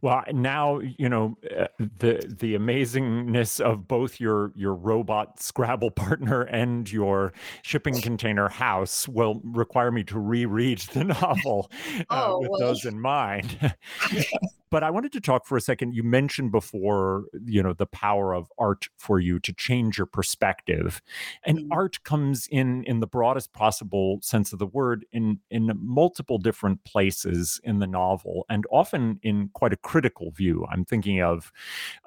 Well, 0.00 0.24
now 0.32 0.80
you 0.80 1.08
know 1.08 1.36
uh, 1.58 1.66
the 1.78 2.34
the 2.38 2.54
amazingness 2.54 3.60
of 3.60 3.86
both 3.86 4.20
your 4.20 4.52
your 4.54 4.74
robot 4.74 5.40
Scrabble 5.40 5.90
partner 5.94 6.42
and 6.42 6.90
your 6.90 7.32
shipping 7.62 8.00
container 8.02 8.48
house 8.48 9.08
will 9.08 9.40
require 9.44 9.90
me 9.90 10.04
to 10.04 10.18
reread 10.18 10.80
the 10.92 11.04
novel 11.04 11.70
uh, 12.10 12.26
oh, 12.26 12.40
with 12.40 12.50
well. 12.50 12.60
those 12.60 12.84
in 12.84 13.00
mind. 13.00 13.74
but 14.70 14.84
I 14.84 14.90
wanted 14.90 15.12
to 15.12 15.20
talk 15.20 15.46
for 15.46 15.56
a 15.56 15.60
second. 15.60 15.94
You 15.94 16.04
mentioned 16.04 16.52
before, 16.52 17.24
you 17.44 17.62
know, 17.62 17.72
the 17.72 17.86
power 17.86 18.34
of 18.34 18.50
art 18.56 18.88
for 18.96 19.18
you 19.18 19.40
to 19.40 19.52
change 19.52 19.98
your 19.98 20.06
perspective, 20.06 21.02
and 21.44 21.58
mm-hmm. 21.58 21.72
art 21.72 22.02
comes 22.04 22.46
in 22.50 22.84
in 22.84 23.00
the 23.00 23.06
broadest 23.06 23.52
possible 23.52 24.18
sense 24.22 24.52
of 24.52 24.58
the 24.58 24.66
word 24.66 25.04
in 25.12 25.40
in 25.50 25.70
multiple 25.82 26.38
different 26.38 26.82
places 26.84 27.60
in 27.64 27.80
the 27.80 27.86
novel, 27.86 28.46
and 28.48 28.64
often 28.70 29.18
in 29.22 29.49
quite 29.52 29.72
a 29.72 29.76
critical 29.76 30.30
view. 30.30 30.66
I'm 30.70 30.84
thinking 30.84 31.22
of 31.22 31.52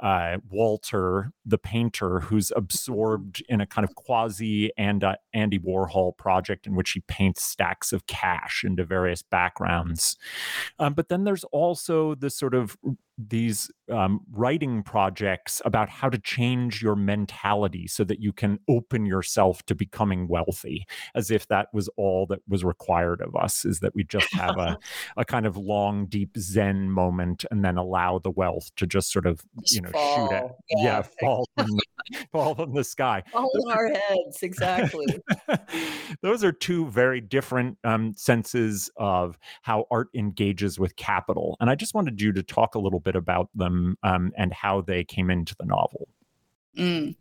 uh, 0.02 0.38
Walter, 0.50 1.32
the 1.46 1.58
painter, 1.58 2.20
who's 2.20 2.52
absorbed 2.56 3.44
in 3.50 3.62
a 3.62 3.66
kind 3.66 3.88
of 3.88 3.96
quasi 3.96 4.72
and 4.78 5.04
uh, 5.04 5.16
Andy 5.34 5.60
Warhol 5.60 6.18
project 6.18 6.68
in 6.68 6.76
which 6.76 6.92
he 6.92 7.02
paints 7.02 7.44
stacks 7.44 7.94
of 7.94 8.08
cash 8.08 8.64
into 8.64 8.84
various 8.84 9.22
backgrounds. 9.22 10.18
Um, 10.80 10.94
but 10.94 11.10
then 11.10 11.24
there's 11.24 11.44
also 11.46 12.16
this 12.16 12.36
sort 12.36 12.54
of 12.54 12.78
these 13.18 13.72
um, 13.92 14.22
writing 14.32 14.82
projects 14.82 15.62
about 15.66 15.90
how 15.90 16.10
to 16.10 16.18
change 16.18 16.82
your 16.82 16.96
mentality 16.96 17.88
so 17.88 18.04
that 18.04 18.20
you 18.20 18.32
can 18.32 18.60
open 18.68 19.06
yourself 19.06 19.64
to 19.66 19.76
becoming 19.76 20.28
wealthy, 20.28 20.86
as 21.14 21.30
if 21.30 21.48
that 21.48 21.68
was 21.74 21.90
all 21.98 22.26
that 22.28 22.40
was 22.48 22.64
required 22.64 23.22
of 23.22 23.36
us, 23.36 23.66
is 23.66 23.80
that 23.82 23.94
we 23.94 24.04
just 24.04 24.34
have 24.34 24.58
a, 24.58 24.78
a 25.18 25.26
kind 25.26 25.46
of 25.46 25.58
long, 25.58 26.06
deep 26.08 26.36
Zen 26.38 26.90
moment 26.90 27.46
and 27.52 27.64
then 27.64 27.78
allow 27.78 28.20
the 28.20 28.32
wealth 28.32 28.72
to 28.78 28.88
just 28.88 29.12
sort 29.12 29.26
of, 29.26 29.42
you 29.68 29.82
know, 29.82 29.90
fall. 29.90 30.28
shoot 30.28 30.36
at, 30.36 30.56
yeah, 30.70 30.84
yeah 30.84 31.02
fall, 31.20 31.48
from 31.58 31.68
the, 31.68 31.84
fall 32.32 32.56
from 32.56 32.74
the 32.74 32.84
sky. 32.84 33.24
Fall 33.32 33.52
in 33.66 33.72
our 33.72 33.88
heads, 33.90 34.42
exactly. 34.42 35.06
Those 36.22 36.44
are 36.44 36.52
two 36.52 36.88
very 36.88 37.22
different 37.22 37.78
um, 37.84 38.14
senses 38.16 38.90
of 38.98 39.38
how 39.62 39.86
art 39.92 40.08
engages 40.16 40.80
with 40.80 40.96
capital. 40.96 41.58
And 41.60 41.70
I 41.70 41.76
just 41.76 41.94
wanted 41.94 42.22
you 42.22 42.32
to 42.34 42.44
talk 42.44 42.76
a 42.76 42.80
little 42.80 43.03
bit 43.04 43.16
about 43.16 43.50
them 43.56 43.98
um, 44.04 44.32
and 44.38 44.54
how 44.54 44.82
they 44.82 45.04
came 45.04 45.30
into 45.30 45.56
the 45.60 45.66
novel. 45.66 46.08
Mm. 46.78 47.16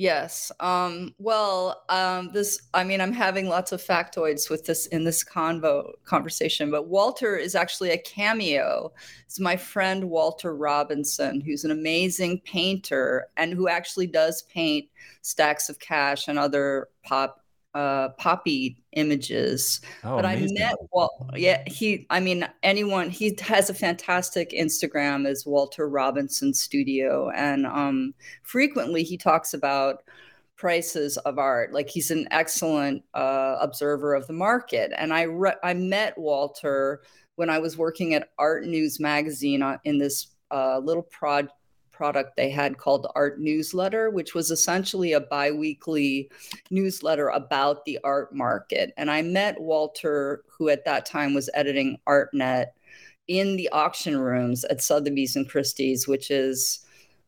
Yes. 0.00 0.50
Um, 0.60 1.14
well, 1.18 1.82
um, 1.88 2.30
this, 2.32 2.62
I 2.72 2.84
mean, 2.84 3.00
I'm 3.00 3.12
having 3.12 3.48
lots 3.48 3.72
of 3.72 3.82
factoids 3.82 4.48
with 4.48 4.64
this 4.64 4.86
in 4.86 5.04
this 5.04 5.22
convo 5.22 5.92
conversation, 6.04 6.70
but 6.70 6.88
Walter 6.88 7.36
is 7.36 7.54
actually 7.54 7.90
a 7.90 7.98
cameo. 7.98 8.92
It's 9.26 9.40
my 9.40 9.56
friend 9.56 10.08
Walter 10.08 10.54
Robinson, 10.56 11.40
who's 11.40 11.64
an 11.64 11.70
amazing 11.70 12.40
painter 12.44 13.26
and 13.36 13.52
who 13.52 13.68
actually 13.68 14.06
does 14.06 14.42
paint 14.42 14.88
stacks 15.22 15.68
of 15.68 15.80
cash 15.80 16.28
and 16.28 16.38
other 16.38 16.88
pop 17.02 17.44
uh, 17.74 18.10
poppy 18.18 18.82
images. 18.92 19.80
Oh, 20.04 20.16
but 20.16 20.24
amazing. 20.24 20.56
I 20.58 20.60
met 20.60 20.76
well, 20.92 21.30
yeah, 21.34 21.62
he. 21.66 22.06
I 22.10 22.20
mean, 22.20 22.48
anyone. 22.62 23.10
He 23.10 23.36
has 23.40 23.70
a 23.70 23.74
fantastic 23.74 24.50
Instagram 24.50 25.26
as 25.26 25.46
Walter 25.46 25.88
Robinson 25.88 26.52
Studio, 26.52 27.30
and 27.30 27.66
um, 27.66 28.14
frequently 28.42 29.02
he 29.02 29.16
talks 29.16 29.54
about 29.54 30.02
prices 30.60 31.16
of 31.16 31.38
art. 31.38 31.72
Like 31.72 31.88
he's 31.88 32.10
an 32.10 32.28
excellent 32.30 33.02
uh, 33.14 33.56
observer 33.60 34.14
of 34.14 34.26
the 34.26 34.34
market. 34.34 34.92
And 34.96 35.10
I 35.10 35.22
re- 35.22 35.54
I 35.64 35.72
met 35.72 36.18
Walter 36.18 37.00
when 37.36 37.48
I 37.48 37.58
was 37.58 37.78
working 37.78 38.12
at 38.12 38.28
Art 38.38 38.66
News 38.66 39.00
magazine 39.00 39.62
uh, 39.62 39.78
in 39.84 39.98
this 39.98 40.28
uh, 40.50 40.78
little 40.78 41.04
project 41.04 41.54
product 42.00 42.34
they 42.34 42.48
had 42.48 42.78
called 42.78 43.06
Art 43.14 43.38
Newsletter, 43.38 44.08
which 44.08 44.34
was 44.34 44.50
essentially 44.50 45.12
a 45.12 45.20
biweekly 45.20 46.30
newsletter 46.70 47.28
about 47.28 47.84
the 47.84 47.98
art 48.02 48.34
market. 48.34 48.94
And 48.96 49.10
I 49.10 49.20
met 49.20 49.60
Walter, 49.60 50.42
who 50.48 50.70
at 50.70 50.86
that 50.86 51.04
time 51.04 51.34
was 51.34 51.50
editing 51.52 51.98
ArtNet, 52.08 52.68
in 53.28 53.56
the 53.56 53.68
auction 53.68 54.16
rooms 54.16 54.64
at 54.64 54.80
Sotheby's 54.80 55.36
and 55.36 55.46
Christie's, 55.46 56.08
which 56.08 56.30
is 56.30 56.86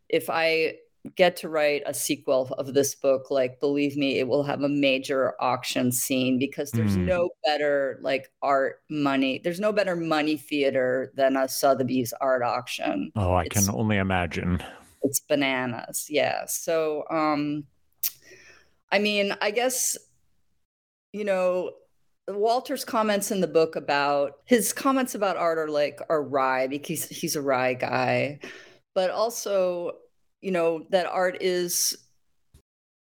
if 0.09 0.31
I 0.31 0.77
get 1.17 1.37
to 1.37 1.49
write 1.49 1.83
a 1.85 1.93
sequel 1.93 2.55
of 2.59 2.75
this 2.75 2.95
book 2.95 3.31
like 3.31 3.59
believe 3.59 3.97
me 3.97 4.19
it 4.19 4.29
will 4.29 4.45
have 4.45 4.63
a 4.63 4.69
major 4.69 5.35
auction 5.41 5.91
scene 5.91 6.39
because 6.39 6.71
there's 6.71 6.97
mm. 6.97 7.05
no 7.05 7.29
better 7.45 7.99
like 8.03 8.31
art 8.41 8.83
money 8.89 9.41
there's 9.43 9.59
no 9.59 9.73
better 9.73 9.97
money 9.97 10.37
theater 10.37 11.13
than 11.17 11.37
a 11.37 11.49
sotheby's 11.49 12.13
art 12.21 12.43
auction. 12.43 13.11
Oh 13.17 13.33
i 13.33 13.45
it's, 13.45 13.67
can 13.67 13.75
only 13.75 13.97
imagine. 13.97 14.63
It's 15.03 15.19
bananas 15.19 16.07
yeah. 16.09 16.47
So 16.47 17.05
um 17.11 17.65
i 18.93 18.99
mean 18.99 19.35
i 19.41 19.51
guess 19.51 19.97
you 21.13 21.25
know 21.25 21.73
Walter's 22.29 22.85
comments 22.85 23.33
in 23.33 23.41
the 23.41 23.49
book 23.49 23.75
about 23.75 24.39
his 24.45 24.73
comments 24.73 25.17
about 25.17 25.37
art 25.37 25.59
are 25.59 25.69
like 25.69 26.01
are 26.09 26.23
wry 26.23 26.69
because 26.69 27.05
he's 27.09 27.35
a 27.35 27.43
wry 27.43 27.75
guy, 27.75 28.39
but 28.95 29.11
also 29.11 29.95
you 30.43 30.51
know 30.51 30.85
that 30.91 31.07
art 31.07 31.39
is 31.41 31.97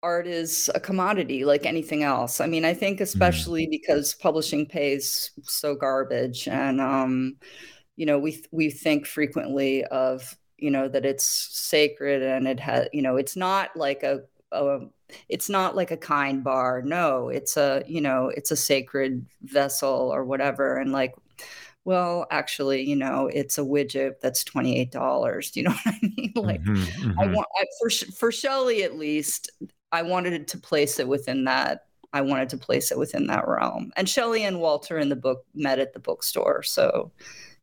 art 0.05 0.27
is 0.27 0.71
a 0.75 0.81
commodity 0.81 1.45
like 1.45 1.65
anything 1.65 2.03
else. 2.03 2.41
I 2.41 2.47
mean, 2.47 2.65
I 2.65 2.75
think 2.75 2.97
mm-hmm. 2.97 3.05
especially 3.05 3.67
mm. 3.67 3.71
because 3.71 4.15
publishing 4.15 4.67
pays 4.67 5.31
so 5.43 5.75
garbage, 5.75 6.47
and 6.47 6.81
um, 6.81 7.37
you 7.97 8.07
know, 8.07 8.19
we 8.19 8.43
we 8.53 8.71
think 8.71 9.07
frequently 9.07 9.85
of 9.87 10.37
you 10.59 10.71
know 10.71 10.89
that 10.89 11.05
it's 11.05 11.25
sacred 11.25 12.23
and 12.23 12.47
it 12.47 12.61
has 12.61 12.89
you 12.93 13.03
know 13.03 13.17
it's 13.17 13.35
not 13.37 13.77
like 13.77 14.03
a, 14.03 14.21
a 14.53 14.79
it's 15.29 15.49
not 15.49 15.75
like 15.75 15.91
a 15.91 15.97
kind 15.97 16.45
bar. 16.45 16.83
No, 16.83 17.29
it's 17.31 17.57
a 17.57 17.83
you 17.87 18.01
know 18.01 18.29
it's 18.29 18.51
a 18.51 18.57
sacred 18.57 19.27
vessel 19.43 20.13
or 20.15 20.25
whatever, 20.25 20.77
and 20.77 20.93
like 20.93 21.15
well, 21.85 22.27
actually, 22.31 22.83
you 22.83 22.97
know, 22.97 23.29
it's 23.33 23.59
a 23.59 23.63
widget 23.63 24.21
that's 24.21 24.43
$28. 24.45 25.53
Do 25.53 25.61
you 25.61 25.65
know 25.65 25.71
what 25.85 25.87
I 25.87 25.99
mean? 26.03 26.33
Like 26.35 26.63
mm-hmm, 26.63 27.09
mm-hmm. 27.09 27.21
I 27.21 27.27
want 27.27 27.47
I, 27.59 27.65
for 27.81 27.91
for 28.13 28.33
Shelley 28.33 28.83
at 28.85 28.97
least, 28.97 29.51
I 29.93 30.03
wanted 30.03 30.49
to 30.49 30.59
place 30.59 30.99
it 30.99 31.07
within 31.09 31.45
that 31.45 31.83
I 32.15 32.21
wanted 32.21 32.49
to 32.51 32.57
place 32.57 32.93
it 32.93 32.99
within 32.99 33.27
that 33.27 33.47
realm. 33.47 33.91
And 33.97 34.09
Shelley 34.09 34.45
and 34.45 34.61
Walter 34.61 34.99
in 34.99 35.09
the 35.09 35.17
book 35.17 35.45
met 35.53 35.81
at 35.81 35.93
the 35.93 35.99
bookstore. 35.99 36.63
So, 36.63 37.11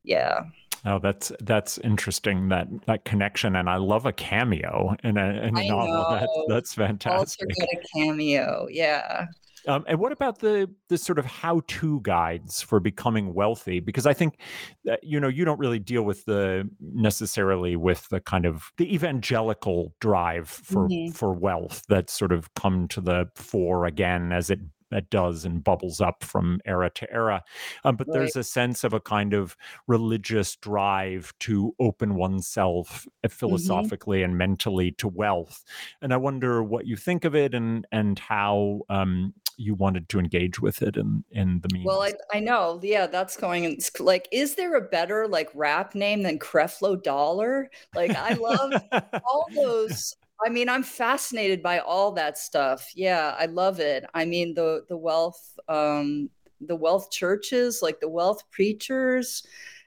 yeah. 0.04 0.42
Oh, 0.84 1.00
that's 1.00 1.32
that's 1.40 1.78
interesting 1.78 2.50
that 2.50 2.68
that 2.86 3.06
connection, 3.06 3.56
and 3.56 3.70
I 3.70 3.78
love 3.78 4.06
a 4.06 4.12
cameo 4.12 4.96
in 5.04 5.18
a, 5.18 5.30
in 5.44 5.56
a 5.56 5.68
novel. 5.68 6.08
That's 6.10 6.46
that's 6.48 6.74
fantastic. 6.74 7.50
Also 7.50 7.62
got 7.62 7.70
a 7.72 7.88
cameo, 7.96 8.68
yeah. 8.70 9.28
Um, 9.68 9.86
and 9.88 10.00
what 10.00 10.12
about 10.12 10.40
the 10.40 10.74
the 10.90 10.98
sort 10.98 11.20
of 11.20 11.26
how 11.26 11.62
to 11.68 12.02
guides 12.02 12.62
for 12.62 12.80
becoming 12.80 13.34
wealthy? 13.34 13.80
Because 13.80 14.06
I 14.08 14.14
think 14.14 14.40
that, 14.86 15.04
you 15.04 15.20
know 15.20 15.28
you 15.28 15.46
don't 15.46 15.60
really 15.60 15.80
deal 15.80 16.04
with 16.04 16.26
the 16.26 16.68
necessarily 16.80 17.76
with 17.76 18.08
the 18.10 18.20
kind 18.20 18.46
of 18.46 18.72
the 18.78 18.94
evangelical 18.94 19.94
drive 20.00 20.50
for 20.50 20.90
Mhm. 20.90 21.14
for 21.14 21.34
wealth 21.34 21.84
that's 21.90 22.14
sort 22.14 22.32
of 22.32 22.54
come 22.56 22.88
to 22.90 23.02
the 23.02 23.28
fore 23.36 23.86
again 23.86 24.32
as 24.32 24.50
it 24.50 24.60
it 24.92 25.10
does 25.10 25.46
and 25.46 25.64
bubbles 25.64 26.02
up 26.02 26.24
from 26.24 26.60
era 26.66 26.90
to 26.92 27.12
era. 27.12 27.44
Um, 27.84 27.96
but 27.96 28.08
there's 28.12 28.36
a 28.36 28.44
sense 28.44 28.84
of 28.84 28.94
a 28.94 29.00
kind 29.00 29.34
of 29.34 29.56
religious 29.88 30.56
drive 30.56 31.34
to 31.40 31.74
open 31.80 32.16
oneself 32.16 33.08
uh, 33.24 33.28
philosophically 33.28 34.24
and 34.24 34.38
mentally 34.38 34.92
to 34.94 35.08
wealth. 35.08 35.64
And 36.02 36.14
I 36.14 36.18
wonder 36.18 36.64
what 36.64 36.86
you 36.86 36.96
think 36.96 37.26
of 37.26 37.36
it 37.36 37.54
and 37.54 37.86
and 37.92 38.20
how 38.20 38.82
um, 38.90 39.34
you 39.58 39.76
wanted 39.76 40.10
to 40.10 40.20
engage 40.20 40.60
with 40.60 40.82
it 40.82 40.98
in 40.98 41.24
in 41.32 41.62
the 41.62 41.70
means. 41.74 41.86
Well, 41.86 42.02
I 42.02 42.14
I 42.34 42.40
know, 42.40 42.80
yeah, 42.84 43.08
that's 43.08 43.38
going 43.38 43.64
in 43.64 43.78
like, 44.00 44.28
is 44.32 44.56
there 44.56 44.76
a 44.76 44.82
better 44.82 45.28
like 45.28 45.50
rap 45.54 45.96
name 45.96 46.24
than 46.24 46.40
Creflo 46.40 47.02
Dollar? 47.02 47.70
Like 47.96 48.12
I 48.12 48.34
love 48.34 48.74
all 48.92 49.48
those 49.56 50.16
I 50.46 50.50
mean, 50.50 50.70
I'm 50.70 50.84
fascinated 50.84 51.62
by 51.62 51.80
all 51.80 52.12
that 52.14 52.38
stuff. 52.38 52.90
Yeah, 52.96 53.36
I 53.38 53.46
love 53.46 53.80
it. 53.80 54.06
I 54.14 54.26
mean, 54.26 54.54
the 54.56 54.86
the 54.90 54.98
wealth 54.98 55.58
um 55.68 56.30
the 56.62 56.76
wealth 56.76 57.12
churches, 57.12 57.82
like 57.82 58.00
the 58.00 58.10
wealth 58.10 58.44
preachers, 58.52 59.44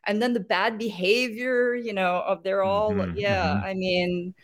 and 0.06 0.20
then 0.22 0.32
the 0.32 0.40
bad 0.40 0.78
behavior, 0.78 1.74
you 1.74 1.92
know, 1.92 2.22
of 2.26 2.42
they're 2.42 2.62
all 2.62 2.94
Mhm, 2.96 3.12
yeah, 3.14 3.54
mhm. 3.54 3.64
I 3.64 3.74
mean, 3.74 4.34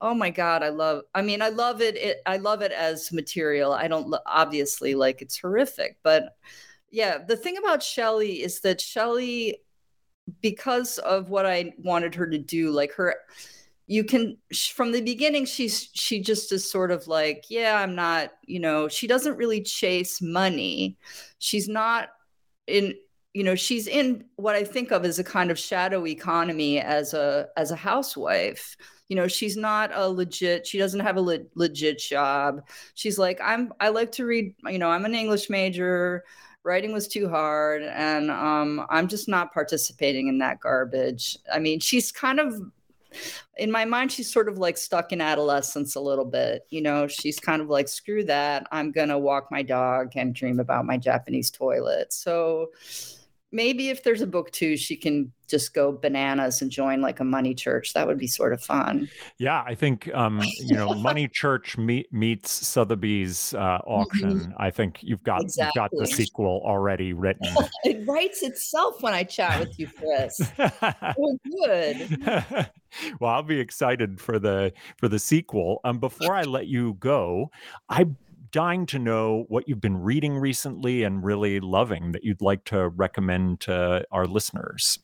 oh 0.00 0.14
my 0.14 0.30
God, 0.30 0.62
I 0.62 0.70
love 0.70 1.02
I 1.14 1.22
mean, 1.22 1.42
I 1.42 1.50
love 1.50 1.82
it, 1.82 1.96
it 1.96 2.18
I 2.26 2.38
love 2.38 2.62
it 2.62 2.72
as 2.72 3.12
material. 3.12 3.72
I 3.72 3.88
don't 3.88 4.14
obviously 4.26 4.94
like 4.94 5.22
it's 5.22 5.38
horrific, 5.38 5.98
but 6.02 6.36
yeah, 6.90 7.18
the 7.18 7.36
thing 7.36 7.58
about 7.58 7.82
Shelley 7.82 8.42
is 8.42 8.60
that 8.62 8.80
Shelley 8.80 9.58
because 10.42 10.98
of 10.98 11.30
what 11.30 11.46
I 11.46 11.72
wanted 11.78 12.14
her 12.16 12.26
to 12.28 12.38
do, 12.38 12.70
like 12.70 12.92
her 12.94 13.14
you 13.86 14.02
can 14.02 14.36
from 14.74 14.92
the 14.92 15.00
beginning 15.00 15.44
she's 15.44 15.90
she 15.94 16.20
just 16.20 16.50
is 16.52 16.68
sort 16.70 16.90
of 16.90 17.06
like 17.06 17.44
yeah 17.48 17.80
i'm 17.80 17.94
not 17.94 18.30
you 18.44 18.58
know 18.58 18.88
she 18.88 19.06
doesn't 19.06 19.36
really 19.36 19.62
chase 19.62 20.20
money. 20.20 20.96
She's 21.38 21.68
not 21.68 22.08
in 22.66 22.94
you 23.32 23.44
know 23.44 23.54
she's 23.54 23.86
in 23.86 24.24
what 24.36 24.56
i 24.56 24.64
think 24.64 24.90
of 24.90 25.04
as 25.04 25.18
a 25.18 25.24
kind 25.24 25.50
of 25.50 25.58
shadow 25.58 26.06
economy 26.06 26.80
as 26.80 27.14
a 27.14 27.46
as 27.56 27.70
a 27.70 27.76
housewife. 27.76 28.76
You 29.08 29.16
know 29.16 29.28
she's 29.28 29.56
not 29.56 29.90
a 29.94 30.08
legit 30.08 30.66
she 30.66 30.78
doesn't 30.78 31.00
have 31.00 31.16
a 31.16 31.20
le- 31.20 31.46
legit 31.54 31.98
job. 31.98 32.62
She's 32.94 33.18
like 33.18 33.38
i'm 33.42 33.72
i 33.80 33.88
like 33.90 34.10
to 34.12 34.26
read 34.26 34.54
you 34.66 34.78
know 34.78 34.90
i'm 34.90 35.04
an 35.04 35.14
english 35.14 35.48
major 35.48 36.24
writing 36.64 36.92
was 36.92 37.06
too 37.06 37.28
hard 37.28 37.82
and 37.82 38.28
um 38.30 38.84
i'm 38.90 39.06
just 39.06 39.28
not 39.28 39.54
participating 39.54 40.26
in 40.26 40.38
that 40.38 40.58
garbage. 40.60 41.38
I 41.52 41.60
mean 41.60 41.78
she's 41.78 42.10
kind 42.10 42.40
of 42.40 42.60
in 43.58 43.70
my 43.70 43.84
mind 43.84 44.12
she's 44.12 44.32
sort 44.32 44.48
of 44.48 44.58
like 44.58 44.76
stuck 44.76 45.12
in 45.12 45.20
adolescence 45.20 45.94
a 45.94 46.00
little 46.00 46.24
bit 46.24 46.66
you 46.70 46.82
know? 46.82 47.06
She's 47.06 47.38
kind 47.38 47.62
of 47.62 47.68
like 47.68 47.88
screw 47.88 48.24
that. 48.24 48.66
I'm 48.72 48.92
gonna 48.92 49.18
walk 49.18 49.48
my 49.50 49.62
dog 49.62 50.12
and 50.16 50.34
dream 50.34 50.60
about 50.60 50.84
my 50.84 50.96
japanese 50.96 51.50
toilet. 51.50 52.12
So 52.12 52.70
maybe 53.52 53.88
if 53.88 54.02
there's 54.02 54.22
a 54.22 54.26
book 54.26 54.50
two 54.50 54.76
she 54.76 54.96
can 54.96 55.32
just 55.48 55.74
go 55.74 55.92
bananas 55.92 56.60
and 56.60 56.70
join 56.70 57.00
like 57.00 57.20
a 57.20 57.24
money 57.24 57.54
church 57.54 57.92
that 57.94 58.06
would 58.06 58.18
be 58.18 58.26
sort 58.26 58.52
of 58.52 58.60
fun 58.60 59.08
Yeah, 59.38 59.62
I 59.66 59.74
think 59.74 60.12
um, 60.14 60.42
you 60.58 60.74
know, 60.74 60.94
Money 60.94 61.28
Church 61.28 61.76
meet, 61.76 62.12
meets 62.12 62.50
Sotheby's 62.50 63.54
uh, 63.54 63.78
auction. 63.86 64.54
I 64.58 64.70
think 64.70 64.98
you've 65.02 65.22
got 65.22 65.42
you've 65.42 65.74
got 65.74 65.90
the 65.90 66.06
Mm-hmm. 66.06 66.14
Sequel 66.14 66.62
already 66.64 67.12
written. 67.12 67.52
it 67.84 68.06
writes 68.06 68.42
itself 68.42 69.02
when 69.02 69.12
i 69.12 69.24
chat 69.24 69.58
with 69.58 69.76
you 69.78 69.88
chris 69.88 70.40
oh 70.58 71.38
good 71.44 72.70
well, 73.20 73.32
I'll 73.32 73.42
be 73.42 73.60
excited 73.60 74.20
for 74.20 74.38
the 74.38 74.72
for 74.98 75.08
the 75.08 75.18
sequel. 75.18 75.80
Um, 75.84 75.98
before 75.98 76.34
I 76.34 76.42
let 76.42 76.66
you 76.66 76.94
go, 76.94 77.50
I'm 77.88 78.16
dying 78.50 78.86
to 78.86 78.98
know 78.98 79.44
what 79.48 79.68
you've 79.68 79.80
been 79.80 80.02
reading 80.02 80.36
recently 80.36 81.02
and 81.02 81.24
really 81.24 81.60
loving 81.60 82.12
that 82.12 82.24
you'd 82.24 82.42
like 82.42 82.64
to 82.66 82.88
recommend 82.88 83.60
to 83.60 84.04
our 84.10 84.26
listeners. 84.26 84.98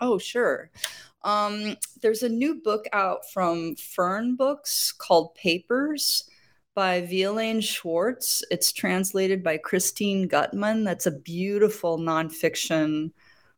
Oh, 0.00 0.18
sure. 0.18 0.70
Um, 1.22 1.76
there's 2.00 2.22
a 2.22 2.28
new 2.28 2.54
book 2.54 2.86
out 2.92 3.28
from 3.30 3.74
Fern 3.76 4.36
Books 4.36 4.92
called 4.92 5.34
Papers 5.34 6.28
by 6.74 7.00
Violaine 7.00 7.60
Schwartz. 7.60 8.42
It's 8.50 8.70
translated 8.72 9.42
by 9.42 9.58
Christine 9.58 10.28
Gutman. 10.28 10.84
That's 10.84 11.06
a 11.06 11.10
beautiful 11.10 11.98
nonfiction. 11.98 13.10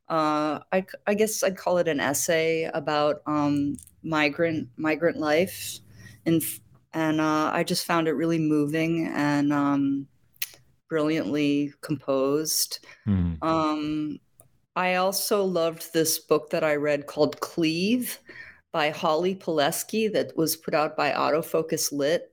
Uh, 0.08 0.60
I, 0.72 0.86
I 1.06 1.14
guess 1.14 1.44
I'd 1.44 1.58
call 1.58 1.78
it 1.78 1.86
an 1.86 2.00
essay 2.00 2.64
about 2.72 3.20
um, 3.26 3.76
migrant 4.02 4.70
migrant 4.76 5.18
life, 5.18 5.80
and 6.24 6.42
and 6.92 7.20
uh, 7.20 7.50
I 7.52 7.64
just 7.64 7.86
found 7.86 8.08
it 8.08 8.12
really 8.12 8.38
moving 8.38 9.06
and 9.14 9.52
um, 9.52 10.06
brilliantly 10.88 11.72
composed. 11.80 12.84
Hmm. 13.04 13.34
Um, 13.42 14.18
I 14.76 14.94
also 14.96 15.44
loved 15.44 15.92
this 15.92 16.18
book 16.18 16.50
that 16.50 16.64
I 16.64 16.76
read 16.76 17.06
called 17.06 17.40
Cleave 17.40 18.18
by 18.72 18.90
Holly 18.90 19.34
Pelesky 19.34 20.12
that 20.12 20.36
was 20.36 20.56
put 20.56 20.74
out 20.74 20.96
by 20.96 21.12
Autofocus 21.12 21.92
Lit. 21.92 22.26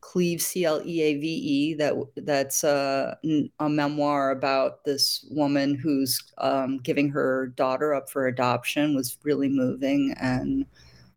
Cleave, 0.00 0.40
C 0.40 0.64
L 0.64 0.80
E 0.86 1.02
A 1.02 1.20
V 1.20 1.26
E. 1.26 1.74
That 1.74 1.94
that's 2.16 2.64
a, 2.64 3.18
n- 3.24 3.50
a 3.58 3.68
memoir 3.68 4.30
about 4.30 4.84
this 4.84 5.26
woman 5.30 5.74
who's 5.74 6.22
um, 6.38 6.78
giving 6.78 7.10
her 7.10 7.48
daughter 7.48 7.92
up 7.92 8.08
for 8.08 8.26
adoption. 8.26 8.94
Was 8.94 9.18
really 9.22 9.50
moving 9.50 10.14
and 10.18 10.64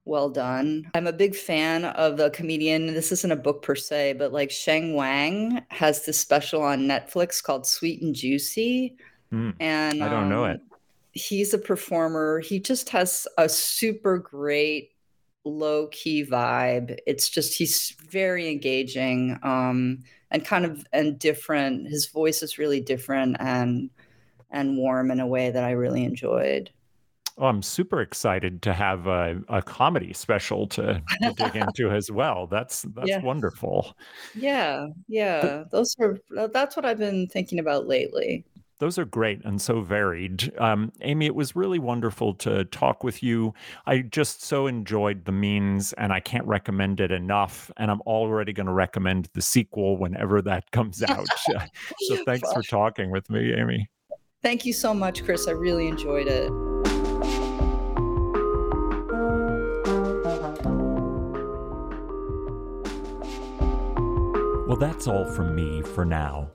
well 0.06 0.30
done. 0.30 0.90
I'm 0.94 1.08
a 1.08 1.14
big 1.14 1.36
fan 1.36 1.86
of 1.86 2.18
the 2.18 2.30
comedian. 2.32 2.88
This 2.88 3.12
isn't 3.12 3.32
a 3.32 3.36
book 3.36 3.62
per 3.62 3.76
se, 3.76 4.14
but 4.14 4.32
like 4.34 4.52
Sheng 4.52 4.96
Wang 4.96 5.62
has 5.70 6.06
this 6.06 6.20
special 6.20 6.62
on 6.62 6.82
Netflix 6.82 7.42
called 7.44 7.68
Sweet 7.68 8.02
and 8.02 8.16
Juicy. 8.16 8.96
Hmm. 9.30 9.52
And 9.60 10.04
I 10.04 10.10
don't 10.10 10.30
know 10.30 10.46
um, 10.46 10.52
it. 10.52 10.62
He's 11.14 11.54
a 11.54 11.58
performer. 11.58 12.40
He 12.40 12.60
just 12.60 12.90
has 12.90 13.28
a 13.38 13.48
super 13.48 14.18
great 14.18 14.92
low 15.44 15.88
key 15.88 16.26
vibe. 16.26 16.98
It's 17.06 17.30
just 17.30 17.58
he's 17.58 17.96
very 18.10 18.50
engaging 18.50 19.38
um, 19.44 20.04
and 20.32 20.46
kind 20.46 20.66
of 20.66 20.86
and 20.94 21.20
different. 21.20 21.88
His 21.88 22.08
voice 22.08 22.42
is 22.42 22.58
really 22.58 22.82
different 22.82 23.38
and 23.40 23.90
and 24.50 24.78
warm 24.78 25.12
in 25.12 25.20
a 25.20 25.28
way 25.28 25.50
that 25.50 25.64
I 25.64 25.72
really 25.72 26.04
enjoyed. 26.04 26.72
Oh, 27.42 27.48
I'm 27.48 27.64
super 27.64 28.02
excited 28.02 28.62
to 28.62 28.72
have 28.74 29.08
a, 29.08 29.42
a 29.50 29.64
comedy 29.64 30.14
special 30.14 30.68
to, 30.68 31.02
to 31.24 31.34
dig 31.34 31.56
into 31.56 31.90
as 31.90 32.12
well. 32.12 32.46
That's 32.46 32.84
that's 32.94 33.10
Yeah. 33.10 33.22
wonderful. 33.24 33.98
Yeah, 34.36 34.86
yeah. 35.08 35.64
Those 35.72 35.96
are 36.00 36.20
that's 36.50 36.76
what 36.76 36.86
I've 36.86 37.00
been 37.00 37.26
thinking 37.28 37.58
about 37.58 37.88
lately. 37.88 38.46
Those 38.78 39.00
are 39.00 39.06
great 39.06 39.44
and 39.44 39.60
so 39.60 39.82
varied. 39.82 40.52
Um, 40.60 40.92
Amy, 41.02 41.26
it 41.26 41.34
was 41.34 41.56
really 41.56 41.80
wonderful 41.80 42.36
to 42.36 42.66
talk 42.66 43.04
with 43.04 43.24
you. 43.24 43.56
I 43.88 44.00
just 44.00 44.44
so 44.44 44.68
enjoyed 44.68 45.26
the 45.26 45.32
means, 45.32 45.94
and 45.94 46.14
I 46.14 46.20
can't 46.20 46.46
recommend 46.46 47.00
it 47.00 47.12
enough. 47.12 47.72
And 47.78 47.90
I'm 47.90 48.02
already 48.02 48.54
going 48.54 48.66
to 48.68 48.74
recommend 48.74 49.30
the 49.34 49.42
sequel 49.42 49.98
whenever 49.98 50.42
that 50.44 50.70
comes 50.72 51.02
out. 51.10 51.28
so 52.08 52.24
thanks 52.26 52.52
for 52.54 52.62
talking 52.62 53.10
with 53.10 53.30
me, 53.32 53.54
Amy. 53.56 53.90
Thank 54.44 54.66
you 54.66 54.74
so 54.74 54.94
much, 54.94 55.24
Chris. 55.24 55.48
I 55.48 55.52
really 55.52 55.88
enjoyed 55.88 56.28
it. 56.28 56.52
Well, 64.72 64.80
that's 64.80 65.06
all 65.06 65.26
from 65.26 65.54
me 65.54 65.82
for 65.82 66.06
now. 66.06 66.52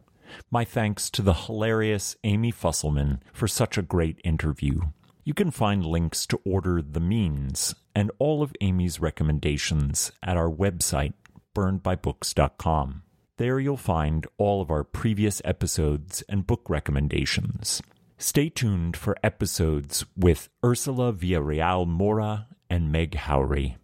My 0.51 0.65
thanks 0.65 1.11
to 1.11 1.21
the 1.21 1.35
hilarious 1.35 2.17
Amy 2.25 2.51
Fusselman 2.51 3.19
for 3.35 3.47
such 3.47 3.77
a 3.77 3.83
great 3.83 4.23
interview. 4.25 4.81
You 5.23 5.35
can 5.35 5.51
find 5.51 5.85
links 5.85 6.25
to 6.29 6.41
order 6.43 6.81
The 6.81 6.99
Means 6.99 7.75
and 7.95 8.11
all 8.19 8.43
of 8.43 8.55
Amy's 8.63 9.01
recommendations 9.01 10.13
at 10.23 10.39
our 10.39 10.49
website, 10.49 11.13
burnedbybooks.com. 11.55 13.03
There 13.37 13.61
you'll 13.61 13.77
find 13.77 14.27
all 14.39 14.63
of 14.63 14.71
our 14.71 14.83
previous 14.83 15.43
episodes 15.45 16.25
and 16.27 16.47
book 16.47 16.71
recommendations. 16.71 17.83
Stay 18.17 18.49
tuned 18.49 18.97
for 18.97 19.19
episodes 19.23 20.07
with 20.17 20.49
Ursula 20.65 21.13
Villarreal 21.13 21.87
Moura 21.87 22.47
and 22.71 22.91
Meg 22.91 23.11
Howrey. 23.11 23.77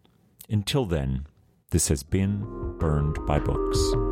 Until 0.48 0.86
then, 0.86 1.26
this 1.68 1.88
has 1.88 2.02
been 2.02 2.78
Burned 2.78 3.18
by 3.26 3.38
Books. 3.38 4.11